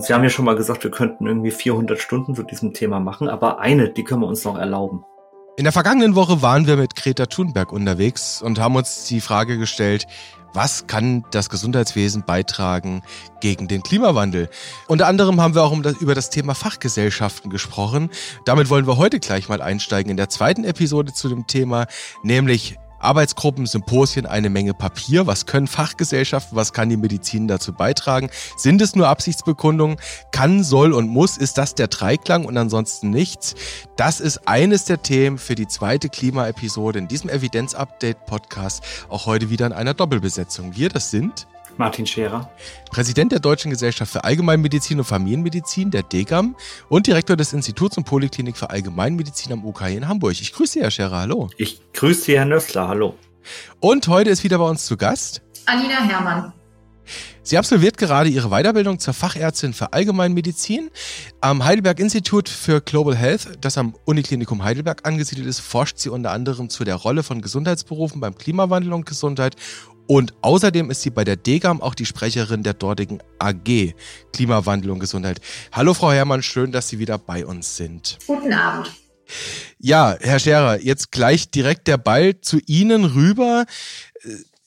Sie 0.00 0.12
haben 0.12 0.22
ja 0.22 0.30
schon 0.30 0.44
mal 0.44 0.56
gesagt, 0.56 0.84
wir 0.84 0.90
könnten 0.90 1.26
irgendwie 1.26 1.50
400 1.50 1.98
Stunden 1.98 2.34
zu 2.34 2.42
diesem 2.42 2.72
Thema 2.72 3.00
machen, 3.00 3.28
aber 3.28 3.60
eine, 3.60 3.88
die 3.90 4.04
können 4.04 4.22
wir 4.22 4.28
uns 4.28 4.44
noch 4.44 4.56
erlauben. 4.56 5.04
In 5.58 5.64
der 5.64 5.72
vergangenen 5.72 6.14
Woche 6.14 6.42
waren 6.42 6.66
wir 6.66 6.76
mit 6.76 6.96
Greta 6.96 7.26
Thunberg 7.26 7.72
unterwegs 7.72 8.42
und 8.42 8.58
haben 8.58 8.76
uns 8.76 9.06
die 9.06 9.20
Frage 9.20 9.56
gestellt, 9.56 10.06
was 10.52 10.86
kann 10.86 11.24
das 11.32 11.50
Gesundheitswesen 11.50 12.24
beitragen 12.24 13.02
gegen 13.40 13.68
den 13.68 13.82
Klimawandel? 13.82 14.48
Unter 14.88 15.06
anderem 15.06 15.40
haben 15.40 15.54
wir 15.54 15.62
auch 15.62 15.76
über 16.00 16.14
das 16.14 16.30
Thema 16.30 16.54
Fachgesellschaften 16.54 17.50
gesprochen. 17.50 18.10
Damit 18.44 18.70
wollen 18.70 18.86
wir 18.86 18.96
heute 18.96 19.20
gleich 19.20 19.48
mal 19.48 19.60
einsteigen 19.60 20.10
in 20.10 20.16
der 20.16 20.28
zweiten 20.28 20.64
Episode 20.64 21.12
zu 21.12 21.28
dem 21.28 21.46
Thema, 21.46 21.86
nämlich 22.22 22.78
Arbeitsgruppen, 23.06 23.66
Symposien, 23.66 24.26
eine 24.26 24.50
Menge 24.50 24.74
Papier. 24.74 25.26
Was 25.26 25.46
können 25.46 25.68
Fachgesellschaften, 25.68 26.56
was 26.56 26.72
kann 26.72 26.88
die 26.88 26.96
Medizin 26.96 27.46
dazu 27.46 27.72
beitragen? 27.72 28.30
Sind 28.56 28.82
es 28.82 28.96
nur 28.96 29.08
Absichtsbekundungen? 29.08 29.96
Kann, 30.32 30.64
soll 30.64 30.92
und 30.92 31.08
muss? 31.08 31.36
Ist 31.36 31.56
das 31.56 31.74
der 31.74 31.86
Dreiklang 31.86 32.44
und 32.44 32.58
ansonsten 32.58 33.10
nichts? 33.10 33.54
Das 33.96 34.20
ist 34.20 34.48
eines 34.48 34.84
der 34.84 35.02
Themen 35.02 35.38
für 35.38 35.54
die 35.54 35.68
zweite 35.68 36.08
Klimaepisode 36.08 36.98
in 36.98 37.06
diesem 37.08 37.30
Evidenz-Update-Podcast. 37.30 38.82
Auch 39.08 39.26
heute 39.26 39.50
wieder 39.50 39.66
in 39.66 39.72
einer 39.72 39.94
Doppelbesetzung. 39.94 40.74
Wir, 40.76 40.88
das 40.88 41.10
sind 41.10 41.46
Martin 41.78 42.06
Scherer. 42.06 42.50
Präsident 42.90 43.32
der 43.32 43.40
Deutschen 43.40 43.70
Gesellschaft 43.70 44.12
für 44.12 44.24
Allgemeinmedizin 44.24 44.98
und 44.98 45.04
Familienmedizin, 45.04 45.90
der 45.90 46.02
DGAM, 46.02 46.56
und 46.88 47.06
Direktor 47.06 47.36
des 47.36 47.52
Instituts 47.52 47.96
und 47.96 48.04
Poliklinik 48.04 48.56
für 48.56 48.70
Allgemeinmedizin 48.70 49.52
am 49.52 49.64
UKI 49.64 49.96
in 49.96 50.08
Hamburg. 50.08 50.32
Ich 50.32 50.52
grüße 50.52 50.74
Sie, 50.74 50.80
Herr 50.80 50.90
Scherer, 50.90 51.20
hallo. 51.20 51.50
Ich 51.56 51.80
grüße 51.92 52.22
Sie, 52.22 52.36
Herr 52.36 52.44
Nössler, 52.44 52.88
hallo. 52.88 53.14
Und 53.80 54.08
heute 54.08 54.30
ist 54.30 54.44
wieder 54.44 54.58
bei 54.58 54.68
uns 54.68 54.86
zu 54.86 54.96
Gast 54.96 55.42
Alina 55.66 56.00
Herrmann. 56.02 56.52
Sie 57.42 57.58
absolviert 57.58 57.96
gerade 57.96 58.28
ihre 58.28 58.48
Weiterbildung 58.50 58.98
zur 58.98 59.14
Fachärztin 59.14 59.72
für 59.72 59.92
Allgemeinmedizin 59.92 60.90
am 61.40 61.64
Heidelberg 61.64 62.00
Institute 62.00 62.50
für 62.50 62.80
Global 62.80 63.16
Health, 63.16 63.58
das 63.60 63.78
am 63.78 63.94
Uniklinikum 64.04 64.64
Heidelberg 64.64 65.06
angesiedelt 65.06 65.46
ist, 65.46 65.60
forscht 65.60 65.98
sie 65.98 66.08
unter 66.08 66.32
anderem 66.32 66.70
zu 66.70 66.84
der 66.84 66.96
Rolle 66.96 67.22
von 67.22 67.40
Gesundheitsberufen 67.40 68.20
beim 68.20 68.36
Klimawandel 68.36 68.92
und 68.92 69.06
Gesundheit 69.06 69.56
und 70.06 70.34
außerdem 70.42 70.90
ist 70.90 71.02
sie 71.02 71.10
bei 71.10 71.24
der 71.24 71.36
DGAM 71.36 71.80
auch 71.82 71.94
die 71.94 72.06
Sprecherin 72.06 72.62
der 72.62 72.74
dortigen 72.74 73.20
AG 73.38 73.94
Klimawandel 74.32 74.90
und 74.90 75.00
Gesundheit. 75.00 75.40
Hallo 75.72 75.94
Frau 75.94 76.12
Herrmann, 76.12 76.42
schön, 76.42 76.72
dass 76.72 76.88
Sie 76.88 76.98
wieder 76.98 77.18
bei 77.18 77.44
uns 77.44 77.76
sind. 77.76 78.18
Guten 78.26 78.52
Abend. 78.52 78.92
Ja, 79.78 80.16
Herr 80.20 80.38
Scherer, 80.38 80.80
jetzt 80.80 81.10
gleich 81.10 81.50
direkt 81.50 81.88
der 81.88 81.98
Ball 81.98 82.40
zu 82.40 82.60
Ihnen 82.66 83.04
rüber 83.04 83.66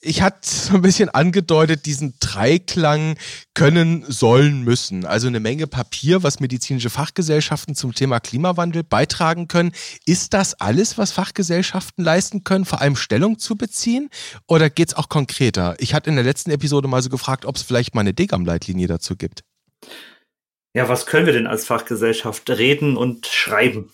ich 0.00 0.22
hatte 0.22 0.38
so 0.48 0.74
ein 0.74 0.82
bisschen 0.82 1.08
angedeutet, 1.08 1.86
diesen 1.86 2.14
Dreiklang 2.20 3.16
können, 3.54 4.04
sollen, 4.08 4.62
müssen. 4.62 5.04
Also 5.04 5.26
eine 5.26 5.40
Menge 5.40 5.66
Papier, 5.66 6.22
was 6.22 6.40
medizinische 6.40 6.90
Fachgesellschaften 6.90 7.74
zum 7.74 7.94
Thema 7.94 8.20
Klimawandel 8.20 8.82
beitragen 8.82 9.48
können. 9.48 9.72
Ist 10.06 10.34
das 10.34 10.54
alles, 10.60 10.98
was 10.98 11.12
Fachgesellschaften 11.12 12.04
leisten 12.04 12.44
können, 12.44 12.64
vor 12.64 12.80
allem 12.80 12.96
Stellung 12.96 13.38
zu 13.38 13.56
beziehen? 13.56 14.08
Oder 14.46 14.70
geht's 14.70 14.94
auch 14.94 15.08
konkreter? 15.08 15.76
Ich 15.78 15.94
hatte 15.94 16.10
in 16.10 16.16
der 16.16 16.24
letzten 16.24 16.50
Episode 16.50 16.88
mal 16.88 17.02
so 17.02 17.10
gefragt, 17.10 17.44
ob 17.44 17.56
es 17.56 17.62
vielleicht 17.62 17.94
mal 17.94 18.00
eine 18.02 18.14
Degam-Leitlinie 18.14 18.86
dazu 18.86 19.16
gibt. 19.16 19.44
Ja, 20.72 20.88
was 20.88 21.06
können 21.06 21.26
wir 21.26 21.32
denn 21.32 21.48
als 21.48 21.66
Fachgesellschaft 21.66 22.48
reden 22.48 22.96
und 22.96 23.26
schreiben? 23.26 23.90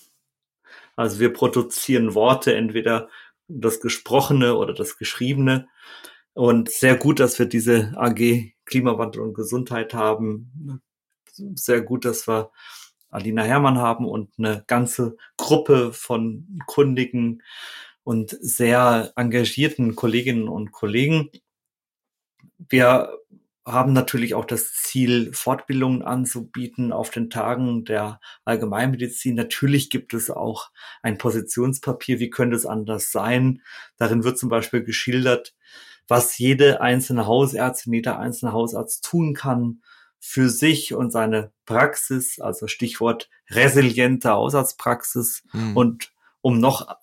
Also 0.94 1.20
wir 1.20 1.32
produzieren 1.32 2.14
Worte, 2.14 2.54
entweder 2.54 3.08
das 3.48 3.80
Gesprochene 3.80 4.56
oder 4.56 4.74
das 4.74 4.98
Geschriebene. 4.98 5.68
Und 6.34 6.70
sehr 6.70 6.96
gut, 6.96 7.20
dass 7.20 7.38
wir 7.38 7.46
diese 7.46 7.94
AG 7.96 8.52
Klimawandel 8.64 9.22
und 9.22 9.34
Gesundheit 9.34 9.94
haben. 9.94 10.82
Sehr 11.32 11.82
gut, 11.82 12.04
dass 12.04 12.28
wir 12.28 12.50
Alina 13.10 13.42
Herrmann 13.42 13.78
haben 13.78 14.04
und 14.06 14.30
eine 14.38 14.64
ganze 14.66 15.16
Gruppe 15.36 15.92
von 15.92 16.60
kundigen 16.66 17.42
und 18.04 18.36
sehr 18.40 19.12
engagierten 19.16 19.96
Kolleginnen 19.96 20.48
und 20.48 20.72
Kollegen. 20.72 21.30
Wir 22.58 23.18
haben 23.66 23.92
natürlich 23.92 24.34
auch 24.34 24.44
das 24.44 24.72
Ziel, 24.72 25.32
Fortbildungen 25.32 26.02
anzubieten 26.02 26.92
auf 26.92 27.10
den 27.10 27.30
Tagen 27.30 27.84
der 27.84 28.20
Allgemeinmedizin. 28.44 29.34
Natürlich 29.34 29.90
gibt 29.90 30.14
es 30.14 30.30
auch 30.30 30.70
ein 31.02 31.18
Positionspapier. 31.18 32.20
Wie 32.20 32.30
könnte 32.30 32.54
es 32.54 32.64
anders 32.64 33.10
sein? 33.10 33.62
Darin 33.96 34.22
wird 34.22 34.38
zum 34.38 34.48
Beispiel 34.48 34.84
geschildert, 34.84 35.56
was 36.06 36.38
jede 36.38 36.80
einzelne 36.80 37.26
Hausärztin, 37.26 37.92
jeder 37.92 38.20
einzelne 38.20 38.52
Hausarzt 38.52 39.04
tun 39.04 39.34
kann 39.34 39.82
für 40.20 40.48
sich 40.48 40.94
und 40.94 41.10
seine 41.10 41.50
Praxis, 41.66 42.38
also 42.38 42.68
Stichwort 42.68 43.28
resiliente 43.50 44.30
Hausarztpraxis. 44.30 45.42
Mhm. 45.52 45.76
Und 45.76 46.12
um 46.40 46.60
noch 46.60 46.96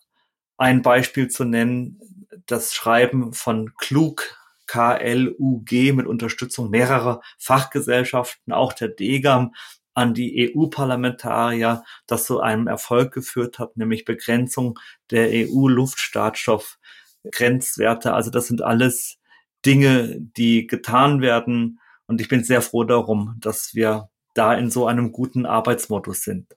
ein 0.55 0.81
Beispiel 0.81 1.27
zu 1.27 1.43
nennen, 1.43 1.99
das 2.45 2.73
Schreiben 2.73 3.33
von 3.33 3.73
Klug 3.77 4.37
KLUG 4.67 5.93
mit 5.93 6.07
Unterstützung 6.07 6.69
mehrerer 6.69 7.21
Fachgesellschaften, 7.37 8.53
auch 8.53 8.73
der 8.73 8.89
DEGAM, 8.89 9.53
an 9.93 10.13
die 10.13 10.53
EU-Parlamentarier, 10.55 11.83
das 12.07 12.25
zu 12.25 12.41
einem 12.41 12.67
Erfolg 12.67 13.13
geführt 13.13 13.59
hat, 13.59 13.77
nämlich 13.77 14.03
Begrenzung 14.05 14.79
der 15.11 15.29
EU-Luftschadstoffgrenzwerte. 15.31 18.13
Also 18.13 18.31
das 18.31 18.47
sind 18.47 18.63
alles 18.63 19.19
Dinge, 19.65 20.17
die 20.19 20.67
getan 20.67 21.21
werden. 21.21 21.79
Und 22.07 22.19
ich 22.21 22.27
bin 22.27 22.43
sehr 22.43 22.61
froh 22.61 22.83
darum, 22.83 23.35
dass 23.39 23.75
wir 23.75 24.09
da 24.33 24.53
in 24.55 24.69
so 24.71 24.87
einem 24.87 25.11
guten 25.11 25.45
Arbeitsmodus 25.45 26.23
sind. 26.23 26.47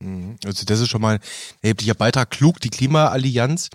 Mhm. 0.00 0.36
Also 0.44 0.64
das 0.64 0.80
ist 0.80 0.88
schon 0.88 1.02
mal 1.02 1.16
ein 1.16 1.20
erheblicher 1.62 1.94
Beitrag. 1.94 2.30
Klug, 2.30 2.60
die 2.60 2.70
Klimaallianz, 2.70 3.70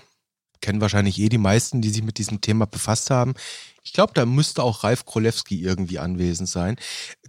kennen 0.62 0.82
wahrscheinlich 0.82 1.20
eh 1.20 1.30
die 1.30 1.38
meisten, 1.38 1.82
die 1.82 1.90
sich 1.90 2.04
mit 2.04 2.18
diesem 2.18 2.42
Thema 2.42 2.66
befasst 2.66 3.10
haben. 3.10 3.34
Ich 3.90 3.94
glaube, 3.94 4.14
da 4.14 4.28
müsste 4.28 4.62
auch 4.62 4.84
Ralf 4.84 5.06
Krolewski 5.06 5.64
irgendwie 5.64 5.98
anwesend 5.98 6.48
sein. 6.48 6.76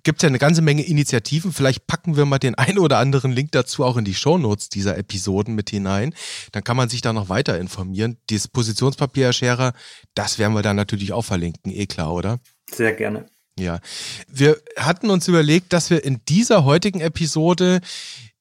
Gibt 0.03 0.23
ja 0.23 0.29
eine 0.29 0.39
ganze 0.39 0.61
Menge 0.61 0.83
Initiativen. 0.83 1.55
Vielleicht 1.55 1.87
packen 1.87 2.19
wir 2.19 2.27
mal 2.27 2.39
den 2.39 2.55
einen 2.57 2.79
oder 2.79 2.99
anderen 2.99 3.33
Link 3.33 3.53
dazu 3.53 3.83
auch 3.83 3.97
in 3.97 4.05
die 4.05 4.15
Shownotes 4.15 4.69
dieser 4.69 4.99
Episoden 4.99 5.55
mit 5.55 5.71
hinein. 5.71 6.15
Dann 6.53 6.63
kann 6.63 6.77
man 6.77 6.91
sich 6.91 7.01
da 7.01 7.15
noch 7.15 7.31
weiter 7.31 7.59
informieren. 7.59 8.19
Dieses 8.29 8.49
Positionspapier, 8.49 9.25
Herr 9.25 9.33
Scherer, 9.33 9.73
das 10.13 10.39
werden 10.39 10.53
wir 10.53 10.61
dann 10.61 10.77
natürlich 10.77 11.15
auch 11.15 11.25
verlinken. 11.25 11.73
Eh 11.73 11.87
klar, 11.87 12.13
oder? 12.13 12.41
Sehr 12.71 12.93
gerne. 12.93 13.25
Ja. 13.59 13.81
Wir 14.29 14.61
hatten 14.77 15.09
uns 15.09 15.29
überlegt, 15.29 15.73
dass 15.73 15.89
wir 15.89 16.05
in 16.05 16.21
dieser 16.29 16.65
heutigen 16.67 17.01
Episode 17.01 17.81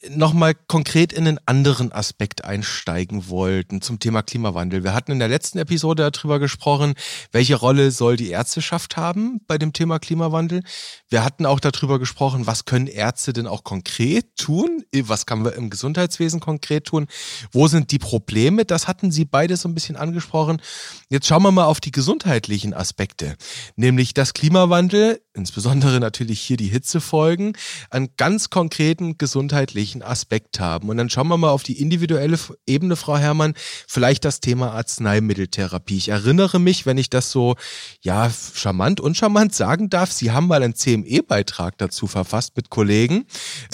nochmal 0.08 0.56
konkret 0.68 1.12
in 1.12 1.28
einen 1.28 1.40
anderen 1.46 1.92
Aspekt 1.92 2.46
einsteigen 2.46 3.28
wollten 3.28 3.82
zum 3.82 4.00
Thema 4.00 4.22
Klimawandel. 4.22 4.84
Wir 4.84 4.94
hatten 4.94 5.12
in 5.12 5.20
der 5.20 5.28
letzten 5.28 5.58
Episode 5.58 6.10
darüber 6.10 6.40
gesprochen, 6.40 6.94
welche 7.32 7.56
Rolle 7.56 7.92
soll 7.92 8.16
die 8.16 8.30
Ärzteschaft 8.30 8.96
haben 8.96 9.42
bei 9.48 9.58
dem 9.58 9.74
Thema 9.74 10.00
Klimawandel. 10.00 10.64
Wir 11.10 11.26
hatten 11.26 11.46
auch 11.46 11.60
darüber 11.60 12.00
gesprochen, 12.00 12.48
was 12.48 12.66
können 12.66 12.88
Ärzte 12.88 13.34
denn 13.34 13.48
auch 13.48 13.64
konkret 13.64 14.38
tun? 14.38 14.84
Was 15.04 15.26
kann 15.26 15.42
man 15.42 15.54
im 15.54 15.70
Gesundheitswesen 15.70 16.40
konkret 16.40 16.86
tun? 16.86 17.08
Wo 17.52 17.68
sind 17.68 17.92
die 17.92 18.00
Probleme? 18.00 18.64
Das 18.64 18.88
hatten 18.88 19.12
Sie 19.12 19.26
beide 19.26 19.58
so 19.58 19.68
ein 19.68 19.74
bisschen 19.74 19.98
angesprochen. 19.98 20.62
Jetzt 21.10 21.28
schauen 21.28 21.44
wir 21.44 21.52
mal 21.52 21.66
auf 21.66 21.82
die 21.82 21.92
gesundheitlichen 21.92 22.74
Aspekte, 22.74 23.36
nämlich 23.76 24.14
dass 24.14 24.34
Klimawandel, 24.34 25.22
insbesondere 25.40 26.00
natürlich 26.00 26.42
hier 26.42 26.58
die 26.58 26.68
Hitzefolgen, 26.68 27.54
einen 27.90 28.10
ganz 28.18 28.50
konkreten 28.50 29.18
gesundheitlichen 29.18 30.04
Aspekt 30.04 30.60
haben. 30.60 30.90
Und 30.90 30.98
dann 30.98 31.10
schauen 31.10 31.28
wir 31.28 31.38
mal 31.38 31.50
auf 31.50 31.64
die 31.64 31.82
individuelle 31.82 32.38
Ebene, 32.68 32.96
Frau 32.96 33.18
Herrmann, 33.18 33.54
vielleicht 33.88 34.26
das 34.26 34.40
Thema 34.40 34.74
Arzneimitteltherapie. 34.74 35.98
Ich 35.98 36.10
erinnere 36.10 36.60
mich, 36.60 36.86
wenn 36.86 36.98
ich 36.98 37.10
das 37.10 37.32
so, 37.32 37.56
ja, 38.02 38.30
charmant 38.54 39.00
und 39.00 39.18
charmant 39.18 39.56
sagen 39.56 39.90
darf, 39.90 40.12
Sie 40.12 40.32
haben 40.32 40.48
mal 40.48 40.62
einen 40.62 40.76
CME-Beitrag 40.76 41.78
dazu 41.78 42.08
verfasst 42.08 42.56
mit 42.56 42.70
Kollegen. 42.70 43.26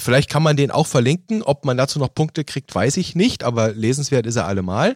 Vielleicht 0.01 0.29
kann 0.29 0.43
man 0.43 0.55
den 0.55 0.71
auch 0.71 0.87
verlinken. 0.87 1.41
Ob 1.41 1.65
man 1.65 1.77
dazu 1.77 1.99
noch 1.99 2.13
Punkte 2.13 2.43
kriegt, 2.43 2.73
weiß 2.73 2.97
ich 2.97 3.15
nicht, 3.15 3.43
aber 3.43 3.73
lesenswert 3.73 4.27
ist 4.27 4.35
er 4.35 4.45
allemal. 4.45 4.95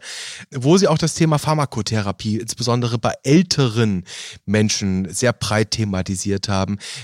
Wo 0.53 0.77
Sie 0.77 0.87
auch 0.87 0.97
das 0.97 1.15
Thema 1.15 1.39
Pharmakotherapie, 1.39 2.37
insbesondere 2.37 2.99
bei 2.99 3.13
älteren 3.23 4.03
Menschen, 4.45 5.11
sehr 5.11 5.33
breit 5.33 5.71
thematisiert 5.71 6.47
haben. 6.47 6.58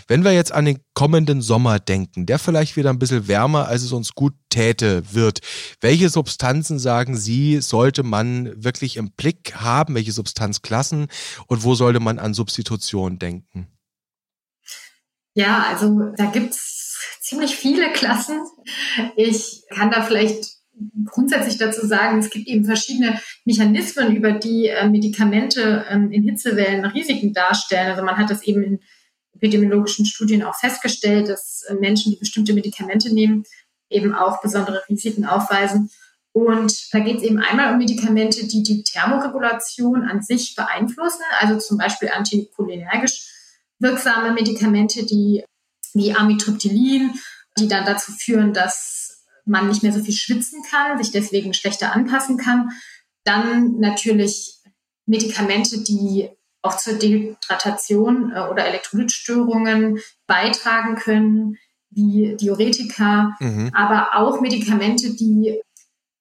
Wenn 0.07 0.23
wir 0.23 0.31
jetzt 0.33 0.51
an 0.51 0.65
den 0.65 0.79
kommenden 0.93 1.41
Sommer 1.41 1.79
denken, 1.79 2.25
der 2.25 2.39
vielleicht 2.39 2.75
wieder 2.77 2.89
ein 2.89 2.99
bisschen 2.99 3.27
wärmer, 3.27 3.67
als 3.67 3.83
es 3.83 3.91
uns 3.91 4.13
gut 4.13 4.33
täte, 4.49 5.03
wird. 5.13 5.39
Welche 5.81 6.09
Substanzen, 6.09 6.79
sagen 6.79 7.17
Sie, 7.17 7.59
sollte 7.61 8.03
man 8.03 8.63
wirklich 8.63 8.97
im 8.97 9.11
Blick 9.11 9.55
haben? 9.55 9.95
Welche 9.95 10.13
Substanzklassen? 10.13 11.07
Und 11.47 11.63
wo 11.63 11.75
sollte 11.75 11.99
man 11.99 12.19
an 12.19 12.33
Substitution 12.33 13.19
denken? 13.19 13.67
Ja, 15.33 15.65
also 15.69 16.11
da 16.15 16.25
gibt 16.27 16.51
es 16.51 16.97
ziemlich 17.21 17.55
viele 17.55 17.91
Klassen. 17.91 18.39
Ich 19.17 19.63
kann 19.69 19.91
da 19.91 20.01
vielleicht 20.03 20.55
grundsätzlich 21.05 21.57
dazu 21.57 21.85
sagen, 21.85 22.19
es 22.19 22.29
gibt 22.29 22.47
eben 22.47 22.65
verschiedene 22.65 23.19
Mechanismen, 23.45 24.15
über 24.15 24.31
die 24.31 24.67
äh, 24.67 24.87
Medikamente 24.87 25.85
ähm, 25.89 26.11
in 26.11 26.23
Hitzewellen 26.23 26.85
Risiken 26.85 27.33
darstellen. 27.33 27.91
Also 27.91 28.03
man 28.03 28.17
hat 28.17 28.29
das 28.29 28.43
eben 28.43 28.63
in 28.63 28.79
epidemiologischen 29.35 30.05
Studien 30.05 30.43
auch 30.43 30.55
festgestellt, 30.55 31.29
dass 31.29 31.63
äh, 31.67 31.75
Menschen, 31.75 32.11
die 32.11 32.17
bestimmte 32.17 32.53
Medikamente 32.53 33.13
nehmen, 33.13 33.43
eben 33.89 34.13
auch 34.13 34.41
besondere 34.41 34.83
Risiken 34.89 35.25
aufweisen. 35.25 35.91
Und 36.31 36.93
da 36.93 36.99
geht 36.99 37.17
es 37.17 37.23
eben 37.23 37.39
einmal 37.39 37.71
um 37.71 37.77
Medikamente, 37.77 38.45
die 38.47 38.63
die 38.63 38.83
Thermoregulation 38.83 40.03
an 40.03 40.21
sich 40.21 40.55
beeinflussen, 40.55 41.21
also 41.39 41.57
zum 41.59 41.77
Beispiel 41.77 42.09
anticholinergisch 42.09 43.31
wirksame 43.79 44.33
Medikamente, 44.33 45.05
die 45.05 45.43
wie 45.93 46.13
Amitriptylin, 46.13 47.13
die 47.57 47.67
dann 47.67 47.85
dazu 47.85 48.11
führen, 48.11 48.53
dass 48.53 49.25
man 49.45 49.67
nicht 49.67 49.83
mehr 49.83 49.93
so 49.93 50.03
viel 50.03 50.13
schwitzen 50.13 50.61
kann, 50.69 50.97
sich 51.01 51.11
deswegen 51.11 51.53
schlechter 51.53 51.93
anpassen 51.93 52.37
kann. 52.37 52.69
Dann 53.23 53.79
natürlich 53.79 54.59
Medikamente, 55.05 55.83
die 55.83 56.29
auch 56.65 56.77
zur 56.77 56.95
Dehydratation 56.95 58.31
äh, 58.35 58.41
oder 58.41 58.65
Elektrolytstörungen 58.65 59.99
beitragen 60.27 60.95
können, 60.95 61.57
wie 61.89 62.35
Diuretika, 62.35 63.35
mhm. 63.39 63.71
aber 63.73 64.15
auch 64.15 64.41
Medikamente, 64.41 65.15
die 65.15 65.61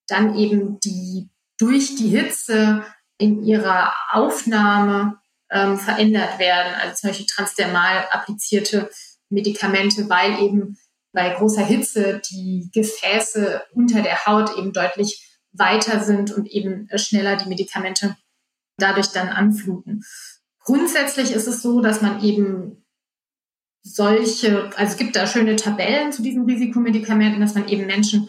dann 0.07 0.37
eben 0.37 0.79
die 0.81 1.31
durch 1.59 1.97
die 1.97 2.09
Hitze 2.09 2.85
in 3.19 3.43
ihrer 3.43 3.93
Aufnahme 4.11 5.19
ähm, 5.51 5.79
verändert 5.79 6.39
werden, 6.39 6.75
also 6.75 6.95
zum 6.95 7.11
Beispiel 7.11 7.27
transdermal 7.27 8.07
applizierte 8.11 8.91
Medikamente, 9.31 10.09
weil 10.09 10.43
eben 10.43 10.77
bei 11.13 11.31
großer 11.31 11.65
Hitze 11.65 12.21
die 12.31 12.71
Gefäße 12.73 13.63
unter 13.73 14.03
der 14.03 14.27
Haut 14.27 14.57
eben 14.59 14.73
deutlich 14.73 15.39
weiter 15.53 16.01
sind 16.01 16.33
und 16.33 16.47
eben 16.47 16.89
schneller 16.97 17.37
die 17.37 17.49
Medikamente 17.49 18.17
dadurch 18.77 19.09
dann 19.09 19.29
anfluten. 19.29 20.05
Grundsätzlich 20.65 21.33
ist 21.33 21.47
es 21.47 21.63
so, 21.63 21.81
dass 21.81 22.03
man 22.03 22.23
eben 22.23 22.85
solche, 23.83 24.71
also 24.77 24.93
es 24.93 24.97
gibt 24.97 25.15
da 25.15 25.27
schöne 25.27 25.57
Tabellen 25.57 26.11
zu 26.11 26.23
diesen 26.23 26.47
Risikomedikamenten, 26.47 27.41
dass 27.41 27.55
man 27.55 27.69
eben 27.69 27.87
Menschen 27.87 28.29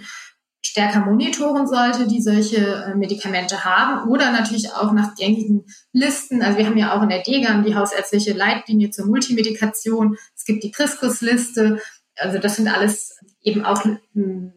stärker 0.61 0.99
monitoren 0.99 1.67
sollte, 1.67 2.07
die 2.07 2.21
solche 2.21 2.57
äh, 2.57 2.95
Medikamente 2.95 3.63
haben 3.63 4.09
oder 4.09 4.31
natürlich 4.31 4.73
auch 4.73 4.91
nach 4.91 5.15
gängigen 5.15 5.65
Listen. 5.93 6.41
Also 6.41 6.57
wir 6.57 6.65
haben 6.65 6.77
ja 6.77 6.97
auch 6.97 7.03
in 7.03 7.09
der 7.09 7.21
DGAM 7.21 7.63
die 7.63 7.75
hausärztliche 7.75 8.33
Leitlinie 8.33 8.89
zur 8.89 9.05
Multimedikation. 9.05 10.17
Es 10.35 10.43
gibt 10.43 10.63
die 10.63 10.71
Triskus-Liste. 10.71 11.79
Also 12.17 12.39
das 12.39 12.57
sind 12.57 12.67
alles 12.67 13.17
eben 13.41 13.63
auch 13.63 13.85
hm, 14.13 14.51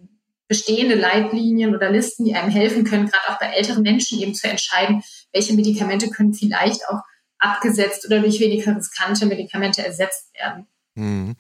bestehende 0.49 0.97
Leitlinien 0.97 1.77
oder 1.77 1.91
Listen, 1.91 2.25
die 2.25 2.35
einem 2.35 2.51
helfen 2.51 2.83
können, 2.85 3.07
gerade 3.07 3.29
auch 3.29 3.39
bei 3.39 3.47
älteren 3.55 3.83
Menschen 3.83 4.19
eben 4.19 4.35
zu 4.35 4.49
entscheiden, 4.49 5.03
welche 5.33 5.55
Medikamente 5.55 6.09
können 6.11 6.33
vielleicht 6.33 6.89
auch 6.89 7.03
abgesetzt 7.39 8.07
oder 8.07 8.21
durch 8.21 8.41
weniger 8.41 8.77
riskante 8.77 9.27
Medikamente 9.27 9.85
ersetzt 9.85 10.35
werden. 10.35 10.67
Mhm. 10.95 11.37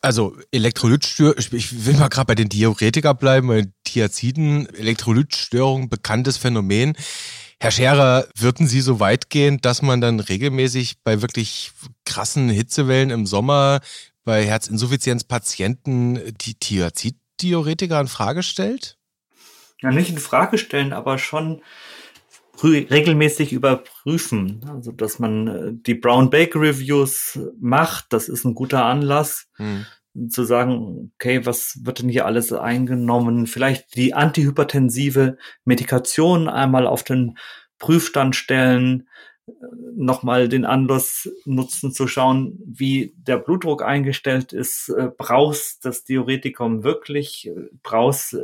Also 0.00 0.36
Elektrolytstörung, 0.50 1.34
ich 1.38 1.86
will 1.86 1.94
mal 1.94 2.08
gerade 2.08 2.26
bei 2.26 2.34
den 2.34 2.48
Diuretika 2.48 3.12
bleiben, 3.12 3.48
bei 3.48 3.66
Thiaziden, 3.84 4.66
Elektrolytstörung, 4.74 5.88
bekanntes 5.88 6.38
Phänomen. 6.38 6.96
Herr 7.60 7.70
Scherer, 7.70 8.26
würden 8.36 8.66
Sie 8.66 8.80
so 8.80 9.00
weit 9.00 9.30
gehen, 9.30 9.60
dass 9.60 9.82
man 9.82 10.00
dann 10.00 10.20
regelmäßig 10.20 11.02
bei 11.04 11.22
wirklich 11.22 11.72
krassen 12.04 12.48
Hitzewellen 12.48 13.10
im 13.10 13.26
Sommer 13.26 13.80
bei 14.24 14.44
Herzinsuffizienzpatienten 14.44 16.34
die 16.40 16.54
Thiazid-Diuretika 16.54 18.00
in 18.00 18.08
Frage 18.08 18.42
stellt? 18.42 18.98
Ja, 19.80 19.90
nicht 19.90 20.10
in 20.10 20.18
Frage 20.18 20.58
stellen, 20.58 20.92
aber 20.92 21.18
schon 21.18 21.62
regelmäßig 22.62 23.52
überprüfen. 23.52 24.60
Also, 24.68 24.92
dass 24.92 25.18
man 25.18 25.46
äh, 25.48 25.72
die 25.72 25.94
Brown 25.94 26.30
Bake 26.30 26.58
Reviews 26.58 27.38
macht, 27.60 28.12
das 28.12 28.28
ist 28.28 28.44
ein 28.44 28.54
guter 28.54 28.84
Anlass. 28.84 29.48
Hm 29.56 29.86
zu 30.28 30.44
sagen, 30.44 31.12
okay, 31.16 31.44
was 31.44 31.80
wird 31.84 32.00
denn 32.00 32.08
hier 32.08 32.26
alles 32.26 32.52
eingenommen? 32.52 33.46
Vielleicht 33.46 33.96
die 33.96 34.14
antihypertensive 34.14 35.36
Medikation 35.64 36.48
einmal 36.48 36.86
auf 36.86 37.02
den 37.02 37.36
Prüfstand 37.78 38.34
stellen, 38.34 39.08
äh, 39.46 39.52
nochmal 39.94 40.48
den 40.48 40.64
Anlass 40.64 41.28
nutzen 41.44 41.92
zu 41.92 42.08
schauen, 42.08 42.58
wie 42.64 43.14
der 43.16 43.38
Blutdruck 43.38 43.82
eingestellt 43.82 44.52
ist. 44.52 44.88
Äh, 44.88 45.10
brauchst 45.16 45.84
das 45.84 46.04
Diuretikum 46.04 46.82
wirklich? 46.82 47.50
Brauchst 47.82 48.36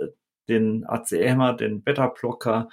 den 0.49 0.85
ACMer, 0.85 1.55
den 1.55 1.83
Beta-Blocker? 1.83 2.69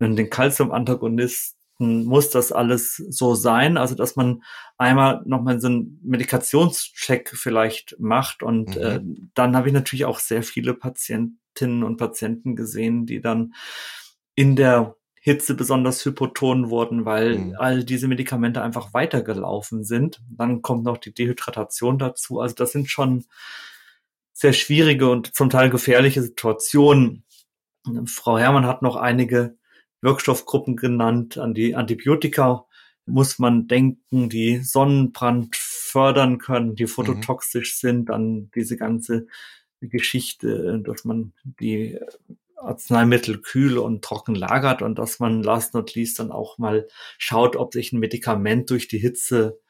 Den 0.00 0.30
Calcium-Antagonisten 0.30 1.58
muss 1.80 2.30
das 2.30 2.50
alles 2.50 2.96
so 2.96 3.34
sein, 3.34 3.76
also 3.76 3.94
dass 3.94 4.16
man 4.16 4.42
einmal 4.78 5.22
nochmal 5.26 5.60
so 5.60 5.68
einen 5.68 6.00
Medikationscheck 6.02 7.30
vielleicht 7.34 7.96
macht 8.00 8.42
und 8.42 8.76
mhm. 8.76 8.82
äh, 8.82 9.00
dann 9.34 9.56
habe 9.56 9.68
ich 9.68 9.74
natürlich 9.74 10.04
auch 10.04 10.18
sehr 10.18 10.42
viele 10.42 10.74
Patientinnen 10.74 11.84
und 11.84 11.96
Patienten 11.96 12.56
gesehen, 12.56 13.06
die 13.06 13.20
dann 13.20 13.54
in 14.34 14.56
der 14.56 14.96
Hitze 15.20 15.54
besonders 15.54 16.04
hypoton 16.04 16.70
wurden, 16.70 17.04
weil 17.04 17.38
mhm. 17.38 17.54
all 17.58 17.84
diese 17.84 18.08
Medikamente 18.08 18.62
einfach 18.62 18.94
weitergelaufen 18.94 19.84
sind. 19.84 20.20
Dann 20.30 20.62
kommt 20.62 20.84
noch 20.84 20.96
die 20.96 21.12
Dehydratation 21.12 21.98
dazu. 21.98 22.40
Also 22.40 22.54
das 22.54 22.72
sind 22.72 22.88
schon 22.90 23.26
sehr 24.32 24.52
schwierige 24.52 25.10
und 25.10 25.34
zum 25.34 25.50
Teil 25.50 25.68
gefährliche 25.70 26.22
Situationen. 26.22 27.24
Frau 28.06 28.38
Herrmann 28.38 28.66
hat 28.66 28.82
noch 28.82 28.96
einige 28.96 29.57
Wirkstoffgruppen 30.00 30.76
genannt. 30.76 31.38
An 31.38 31.54
die 31.54 31.74
Antibiotika 31.74 32.66
muss 33.06 33.38
man 33.38 33.66
denken, 33.66 34.28
die 34.28 34.58
Sonnenbrand 34.58 35.56
fördern 35.56 36.38
können, 36.38 36.74
die 36.74 36.86
phototoxisch 36.86 37.74
mhm. 37.74 37.88
sind. 37.88 38.08
Dann 38.10 38.50
diese 38.54 38.76
ganze 38.76 39.26
Geschichte, 39.80 40.80
dass 40.84 41.04
man 41.04 41.32
die 41.44 41.98
Arzneimittel 42.56 43.40
kühl 43.40 43.78
und 43.78 44.04
trocken 44.04 44.34
lagert 44.34 44.82
und 44.82 44.98
dass 44.98 45.20
man 45.20 45.42
last 45.42 45.74
not 45.74 45.94
least 45.94 46.18
dann 46.18 46.32
auch 46.32 46.58
mal 46.58 46.88
schaut, 47.16 47.56
ob 47.56 47.72
sich 47.72 47.92
ein 47.92 48.00
Medikament 48.00 48.70
durch 48.70 48.88
die 48.88 48.98
Hitze 48.98 49.60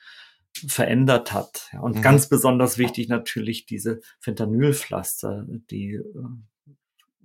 verändert 0.66 1.32
hat. 1.32 1.70
Und 1.81 1.96
mhm. 1.96 2.02
ganz 2.02 2.28
besonders 2.28 2.78
wichtig 2.78 3.08
natürlich 3.08 3.66
diese 3.66 4.00
Fentanylpflaster, 4.20 5.46
die 5.70 5.94
äh, 5.94 6.02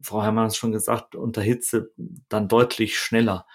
Frau 0.03 0.21
Herrmann 0.21 0.45
hat 0.45 0.55
schon 0.55 0.71
gesagt, 0.71 1.15
unter 1.15 1.41
Hitze 1.41 1.91
dann 2.29 2.47
deutlich 2.47 2.99
schneller 2.99 3.45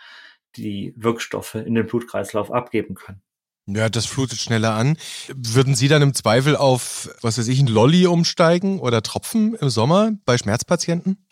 die 0.57 0.95
Wirkstoffe 0.97 1.55
in 1.55 1.75
den 1.75 1.87
Blutkreislauf 1.87 2.51
abgeben 2.51 2.95
können. 2.95 3.23
Ja, 3.67 3.91
das 3.91 4.07
flutet 4.07 4.39
schneller 4.39 4.75
an. 4.75 4.97
Würden 5.37 5.75
Sie 5.75 5.89
dann 5.89 6.01
im 6.01 6.15
Zweifel 6.15 6.57
auf, 6.57 7.11
was 7.21 7.37
weiß 7.37 7.49
ich, 7.49 7.61
ein 7.61 7.67
Lolli 7.67 8.07
umsteigen 8.07 8.81
oder 8.81 9.03
Tropfen 9.03 9.55
im 9.55 9.69
Sommer 9.69 10.13
bei 10.25 10.39
Schmerzpatienten? 10.39 11.27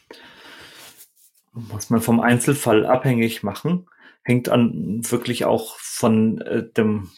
Muss 1.53 1.89
man 1.89 2.03
vom 2.03 2.21
Einzelfall 2.21 2.85
abhängig 2.85 3.43
machen. 3.43 3.89
Hängt 4.23 4.51
an 4.51 5.01
wirklich 5.11 5.47
auch 5.47 5.79
von 5.79 6.43
äh, 6.43 6.69
dem 6.71 7.11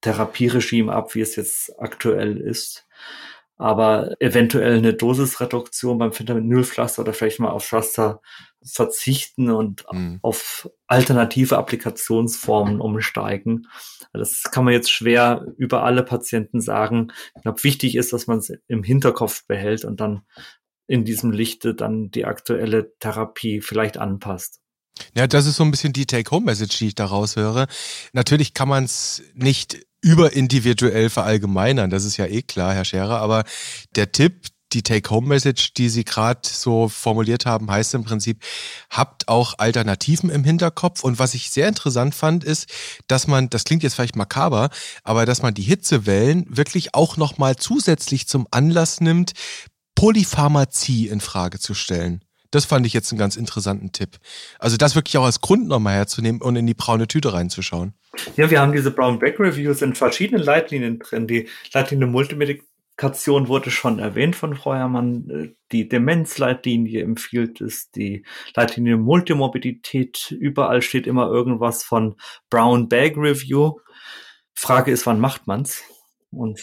Therapieregime 0.00 0.90
ab, 0.90 1.14
wie 1.14 1.20
es 1.20 1.36
jetzt 1.36 1.78
aktuell 1.78 2.38
ist 2.38 2.86
aber 3.64 4.20
eventuell 4.20 4.76
eine 4.76 4.92
Dosisreduktion 4.92 5.96
beim 5.96 6.12
Fentanylpflaster 6.12 7.00
oder 7.00 7.14
vielleicht 7.14 7.40
mal 7.40 7.48
auf 7.48 7.64
Pflaster 7.64 8.20
verzichten 8.62 9.50
und 9.50 9.86
mhm. 9.90 10.18
auf 10.20 10.68
alternative 10.86 11.56
Applikationsformen 11.56 12.78
umsteigen. 12.78 13.66
Das 14.12 14.42
kann 14.42 14.66
man 14.66 14.74
jetzt 14.74 14.90
schwer 14.90 15.46
über 15.56 15.82
alle 15.82 16.02
Patienten 16.02 16.60
sagen. 16.60 17.10
Ich 17.36 17.40
glaube, 17.40 17.64
wichtig 17.64 17.96
ist, 17.96 18.12
dass 18.12 18.26
man 18.26 18.36
es 18.36 18.52
im 18.68 18.82
Hinterkopf 18.82 19.46
behält 19.46 19.86
und 19.86 19.98
dann 19.98 20.26
in 20.86 21.06
diesem 21.06 21.30
Lichte 21.30 21.74
dann 21.74 22.10
die 22.10 22.26
aktuelle 22.26 22.92
Therapie 22.98 23.62
vielleicht 23.62 23.96
anpasst. 23.96 24.60
Ja, 25.16 25.26
das 25.26 25.46
ist 25.46 25.56
so 25.56 25.64
ein 25.64 25.70
bisschen 25.70 25.94
die 25.94 26.04
Take-Home-Message, 26.04 26.78
die 26.78 26.88
ich 26.88 26.94
daraus 26.94 27.36
höre. 27.36 27.66
Natürlich 28.12 28.52
kann 28.52 28.68
man 28.68 28.84
es 28.84 29.22
nicht 29.32 29.86
überindividuell 30.04 31.08
verallgemeinern, 31.08 31.88
das 31.88 32.04
ist 32.04 32.18
ja 32.18 32.26
eh 32.26 32.42
klar, 32.42 32.74
Herr 32.74 32.84
Scherer, 32.84 33.20
aber 33.20 33.44
der 33.96 34.12
Tipp, 34.12 34.48
die 34.72 34.82
Take-Home-Message, 34.82 35.72
die 35.74 35.88
Sie 35.88 36.04
gerade 36.04 36.40
so 36.42 36.88
formuliert 36.88 37.46
haben, 37.46 37.70
heißt 37.70 37.94
im 37.94 38.04
Prinzip, 38.04 38.42
habt 38.90 39.28
auch 39.28 39.54
Alternativen 39.58 40.30
im 40.30 40.44
Hinterkopf. 40.44 41.04
Und 41.04 41.20
was 41.20 41.34
ich 41.34 41.50
sehr 41.50 41.68
interessant 41.68 42.14
fand, 42.14 42.42
ist, 42.42 42.68
dass 43.06 43.28
man, 43.28 43.48
das 43.48 43.64
klingt 43.64 43.84
jetzt 43.84 43.94
vielleicht 43.94 44.16
makaber, 44.16 44.70
aber 45.04 45.26
dass 45.26 45.42
man 45.42 45.54
die 45.54 45.62
Hitzewellen 45.62 46.44
wirklich 46.48 46.94
auch 46.94 47.16
nochmal 47.16 47.56
zusätzlich 47.56 48.26
zum 48.26 48.48
Anlass 48.50 49.00
nimmt, 49.00 49.32
Polypharmazie 49.94 51.08
in 51.08 51.20
Frage 51.20 51.60
zu 51.60 51.72
stellen. 51.72 52.24
Das 52.50 52.64
fand 52.64 52.86
ich 52.86 52.92
jetzt 52.92 53.10
einen 53.10 53.18
ganz 53.18 53.36
interessanten 53.36 53.92
Tipp. 53.92 54.18
Also 54.58 54.76
das 54.76 54.94
wirklich 54.94 55.16
auch 55.18 55.24
als 55.24 55.40
Grund 55.40 55.66
nochmal 55.66 55.94
herzunehmen 55.94 56.40
und 56.40 56.56
in 56.56 56.66
die 56.66 56.74
braune 56.74 57.08
Tüte 57.08 57.32
reinzuschauen. 57.32 57.94
Ja, 58.36 58.50
wir 58.50 58.60
haben 58.60 58.72
diese 58.72 58.90
Brown 58.90 59.18
Back 59.18 59.40
Reviews 59.40 59.82
in 59.82 59.94
verschiedenen 59.94 60.42
Leitlinien 60.42 60.98
drin. 61.00 61.26
Die 61.26 61.48
Leitlinie 61.72 62.06
Multimedikation 62.06 63.48
wurde 63.48 63.70
schon 63.70 63.98
erwähnt 63.98 64.36
von 64.36 64.54
Frau 64.54 64.74
Herrmann. 64.74 65.56
Die 65.72 65.88
Demenzleitlinie 65.88 67.02
empfiehlt 67.02 67.60
es, 67.60 67.90
die 67.90 68.24
Leitlinie 68.54 68.96
Multimorbidität. 68.98 70.30
Überall 70.30 70.80
steht 70.80 71.08
immer 71.08 71.26
irgendwas 71.26 71.82
von 71.82 72.14
Brown 72.50 72.88
Bag 72.88 73.16
Review. 73.16 73.78
Frage 74.54 74.92
ist, 74.92 75.06
wann 75.06 75.18
macht 75.18 75.48
man's? 75.48 75.82
Und 76.30 76.60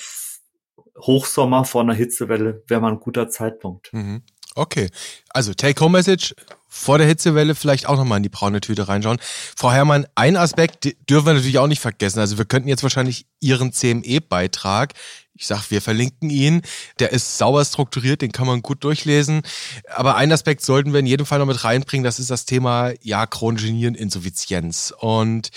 Hochsommer 0.99 1.65
vor 1.65 1.81
einer 1.81 1.93
Hitzewelle 1.93 2.63
wäre 2.67 2.81
mal 2.81 2.91
ein 2.91 2.99
guter 2.99 3.29
Zeitpunkt. 3.29 3.91
Mhm. 3.93 4.23
Okay, 4.55 4.89
also 5.29 5.53
Take-Home-Message 5.53 6.35
vor 6.67 6.97
der 6.97 7.07
Hitzewelle 7.07 7.53
vielleicht 7.53 7.85
auch 7.85 7.97
nochmal 7.97 8.17
in 8.17 8.23
die 8.23 8.29
braune 8.29 8.61
Tüte 8.61 8.87
reinschauen. 8.87 9.19
Frau 9.21 9.71
Herrmann, 9.71 10.07
ein 10.15 10.37
Aspekt 10.37 10.85
dürfen 11.09 11.25
wir 11.25 11.33
natürlich 11.33 11.57
auch 11.57 11.67
nicht 11.67 11.81
vergessen. 11.81 12.19
Also 12.19 12.37
wir 12.37 12.45
könnten 12.45 12.69
jetzt 12.69 12.83
wahrscheinlich 12.83 13.25
Ihren 13.41 13.73
CME-Beitrag 13.73 14.93
ich 15.41 15.47
sag, 15.47 15.71
wir 15.71 15.81
verlinken 15.81 16.29
ihn. 16.29 16.61
Der 16.99 17.11
ist 17.11 17.39
sauber 17.39 17.65
strukturiert, 17.65 18.21
den 18.21 18.31
kann 18.31 18.45
man 18.45 18.61
gut 18.61 18.83
durchlesen. 18.83 19.41
Aber 19.87 20.15
ein 20.15 20.31
Aspekt 20.31 20.61
sollten 20.61 20.93
wir 20.93 20.99
in 20.99 21.07
jedem 21.07 21.25
Fall 21.25 21.39
noch 21.39 21.47
mit 21.47 21.63
reinbringen, 21.63 22.03
das 22.03 22.19
ist 22.19 22.29
das 22.29 22.45
Thema 22.45 22.91
ja 23.01 23.25
chronische 23.25 23.71
Niereninsuffizienz. 23.71 24.93
Und 24.99 25.49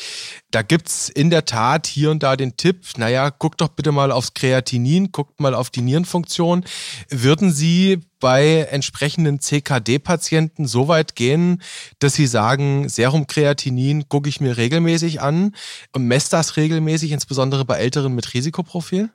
da 0.51 0.63
gibt's 0.63 1.11
in 1.11 1.29
der 1.29 1.45
Tat 1.45 1.87
hier 1.87 2.11
und 2.11 2.23
da 2.23 2.35
den 2.37 2.57
Tipp, 2.57 2.87
naja, 2.97 3.29
guckt 3.29 3.61
doch 3.61 3.69
bitte 3.69 3.93
mal 3.93 4.11
aufs 4.11 4.33
Kreatinin, 4.33 5.13
guckt 5.13 5.39
mal 5.41 5.55
auf 5.55 5.69
die 5.69 5.83
Nierenfunktion. 5.83 6.65
Würden 7.11 7.53
Sie 7.53 8.01
bei 8.25 8.67
entsprechenden 8.71 9.39
CKD-Patienten 9.39 10.67
so 10.67 10.89
weit 10.89 11.15
gehen, 11.15 11.61
dass 11.99 12.15
sie 12.15 12.27
sagen, 12.27 12.89
Serumkreatinin 12.89 14.09
gucke 14.09 14.31
ich 14.31 14.41
mir 14.41 14.57
regelmäßig 14.57 15.21
an 15.21 15.55
und 15.93 16.07
messe 16.07 16.31
das 16.31 16.57
regelmäßig, 16.57 17.13
insbesondere 17.13 17.67
bei 17.67 17.77
Älteren 17.77 18.15
mit 18.15 18.33
Risikoprofil? 18.33 19.11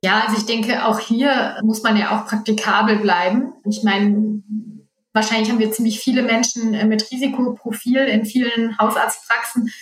Ja, 0.00 0.20
also 0.20 0.38
ich 0.38 0.46
denke, 0.46 0.86
auch 0.86 1.00
hier 1.00 1.56
muss 1.64 1.82
man 1.82 1.96
ja 1.96 2.16
auch 2.16 2.28
praktikabel 2.28 2.98
bleiben. 2.98 3.52
Ich 3.68 3.82
meine, 3.82 4.44
wahrscheinlich 5.12 5.50
haben 5.50 5.58
wir 5.58 5.72
ziemlich 5.72 5.98
viele 5.98 6.22
Menschen 6.22 6.72
äh, 6.72 6.86
mit 6.86 7.10
Risikoprofil 7.10 7.98
in 7.98 8.24
vielen 8.24 8.78
Hausarztpraxen, 8.78 9.72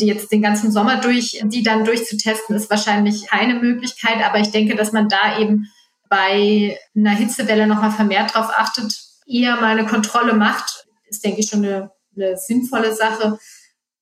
die 0.00 0.06
jetzt 0.06 0.32
den 0.32 0.42
ganzen 0.42 0.72
Sommer 0.72 0.96
durch, 0.96 1.40
die 1.44 1.62
dann 1.62 1.84
durchzutesten, 1.84 2.56
ist 2.56 2.68
wahrscheinlich 2.68 3.28
keine 3.28 3.54
Möglichkeit. 3.60 4.24
Aber 4.24 4.40
ich 4.40 4.50
denke, 4.50 4.74
dass 4.74 4.90
man 4.90 5.08
da 5.08 5.38
eben 5.38 5.68
bei 6.08 6.78
einer 6.94 7.10
Hitzewelle 7.10 7.66
nochmal 7.66 7.90
vermehrt 7.90 8.34
darauf 8.34 8.50
achtet, 8.50 8.94
eher 9.26 9.56
mal 9.56 9.78
eine 9.78 9.86
Kontrolle 9.86 10.34
macht, 10.34 10.86
ist, 11.08 11.24
denke 11.24 11.40
ich, 11.40 11.48
schon 11.48 11.64
eine, 11.64 11.90
eine 12.16 12.36
sinnvolle 12.36 12.94
Sache. 12.94 13.38